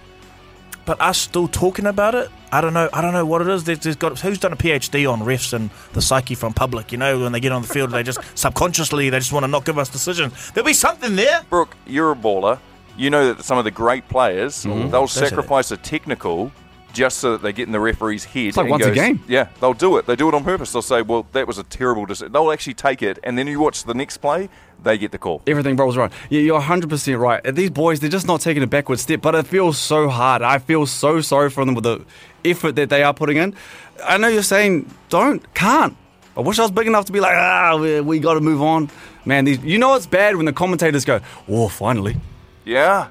[0.86, 2.90] But us still talking about it, I don't know.
[2.92, 3.64] I don't know what it is.
[3.64, 6.92] There's, there's got who's done a PhD on refs and the psyche from public.
[6.92, 9.48] You know, when they get on the field, they just subconsciously they just want to
[9.48, 10.52] not give us decisions.
[10.52, 11.44] There'll be something there.
[11.50, 12.60] Brook, you're a baller.
[12.98, 14.92] You know that some of the great players, Mm-hmm.
[14.92, 15.30] they'll say that.
[15.30, 16.52] sacrifice a technical
[16.94, 18.56] just so that they get in the referee's head.
[18.56, 19.22] like and once a game.
[19.28, 20.06] Yeah, they'll do it.
[20.06, 20.72] They do it on purpose.
[20.72, 22.32] They'll say, well, that was a terrible decision.
[22.32, 24.50] They'll actually take it, and then you watch the next play,
[24.82, 25.42] they get the call.
[25.48, 26.14] Everything rolls around.
[26.30, 27.44] Yeah, you're 100% right.
[27.56, 30.42] These boys, they're just not taking a backward step, but it feels so hard.
[30.42, 32.06] I feel so sorry for them with the
[32.46, 33.56] effort that they are putting in.
[34.04, 35.96] I know you're saying, don't, can't.
[36.36, 38.62] I wish I was big enough to be like, ah, we, we got to move
[38.62, 38.90] on.
[39.26, 42.18] Man, these, you know it's bad when the commentators go, oh, finally.
[42.66, 43.08] Yeah.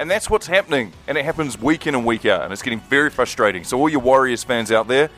[0.00, 0.92] And that's what's happening.
[1.06, 2.42] And it happens week in and week out.
[2.42, 3.64] And it's getting very frustrating.
[3.64, 5.10] So, all your Warriors fans out there,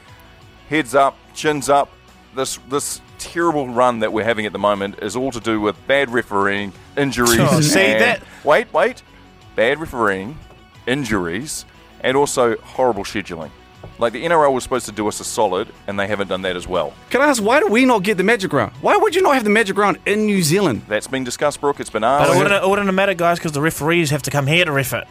[0.68, 1.88] heads up, chins up.
[2.34, 5.76] this this terrible run that we're having at the moment is all to do with
[5.86, 7.38] bad refereeing, injuries.
[7.40, 9.02] Oh, see, that- Wait, wait.
[9.54, 10.36] Bad refereeing,
[10.86, 11.64] injuries,
[12.00, 13.50] and also horrible scheduling.
[14.02, 16.56] Like the NRL was supposed to do us a solid, and they haven't done that
[16.56, 16.92] as well.
[17.10, 18.72] Can I ask, why do we not get the Magic Round?
[18.80, 20.82] Why would you not have the Magic Round in New Zealand?
[20.88, 21.78] That's been discussed, Brook.
[21.78, 22.34] It's been But asked.
[22.34, 24.92] it wouldn't, it wouldn't matter, guys, because the referees have to come here to ref
[24.92, 25.06] it.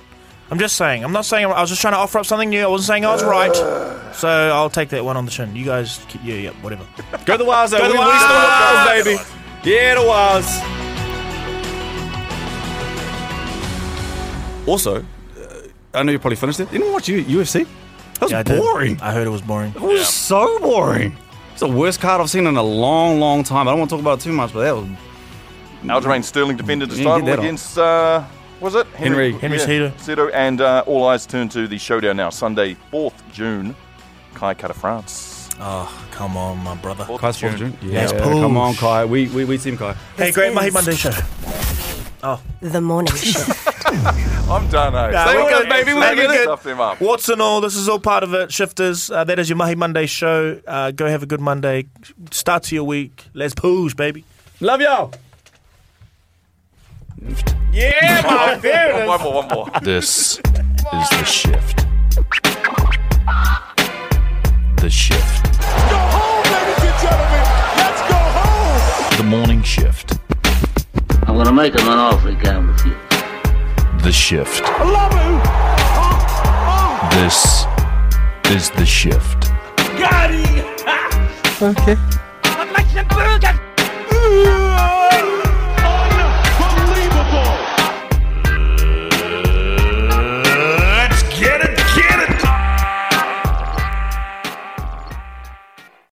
[0.51, 1.05] I'm just saying.
[1.05, 1.45] I'm not saying.
[1.45, 2.61] I was just trying to offer up something new.
[2.61, 3.55] I wasn't saying I was right.
[4.13, 5.55] So I'll take that one on the chin.
[5.55, 6.85] You guys, keep, yeah, yeah, whatever.
[7.25, 7.77] Go the Wilds, though.
[7.77, 8.23] Go the we, we Wilds!
[8.25, 9.03] still the Wilds,
[9.63, 9.71] baby.
[9.71, 10.51] Yeah, the Wilds.
[14.67, 16.69] Also, uh, I know you probably finished it.
[16.73, 17.65] You didn't watch U- UFC?
[18.21, 18.99] That was Yeah, boring.
[19.01, 19.71] I heard it was boring.
[19.75, 21.15] It was so boring.
[21.51, 23.67] It's the worst card I've seen in a long, long time.
[23.67, 24.87] I don't want to talk about it too much, but that was
[25.83, 27.45] Aljamain Sterling defended his You didn't title get that on.
[27.45, 28.23] against, uh,
[28.59, 28.85] was it?
[28.89, 29.31] Henry.
[29.33, 29.91] Henry Cejudo.
[29.93, 33.75] Cejudo, and uh, all eyes turn to the showdown now, Sunday, 4th June,
[34.35, 35.49] Kai Kara-France.
[35.59, 37.05] Oh, come on, my brother.
[37.17, 37.75] Kai's fourth June.
[37.81, 38.79] Yeah, Let's come on, push.
[38.81, 39.05] Kai.
[39.05, 39.93] We we we team Kai.
[40.15, 41.11] Hey, This great Mahi is Monday show.
[42.21, 43.67] The morning shift.
[44.49, 45.09] I'm done, eh?
[45.11, 45.93] Nah, Stay we're with good, us, baby.
[45.93, 46.43] We're we're going good.
[46.43, 47.01] stuff them up.
[47.01, 48.51] What's and all, this is all part of it.
[48.51, 50.61] Shifters, uh, that is your Mahi Monday show.
[50.67, 51.87] Uh, go have a good Monday.
[52.31, 53.25] Start to your week.
[53.33, 54.23] Let's push, baby.
[54.59, 55.13] Love y'all.
[57.71, 59.07] Yeah, my favorite.
[59.07, 59.67] One more, one more.
[59.81, 61.77] This is the shift.
[64.77, 65.43] The shift.
[65.89, 67.43] Go home, ladies and gentlemen.
[67.77, 69.17] Let's go home.
[69.17, 70.13] The morning shift.
[71.31, 72.93] I'm gonna make him an offer he can't refuse.
[74.03, 74.61] The shift.
[74.65, 75.39] I love you.
[76.03, 77.65] Oh, This
[78.53, 79.49] is the shift.
[79.49, 79.97] oh.
[79.97, 80.65] Got him.
[81.69, 81.95] Okay.
[84.09, 84.70] Mm.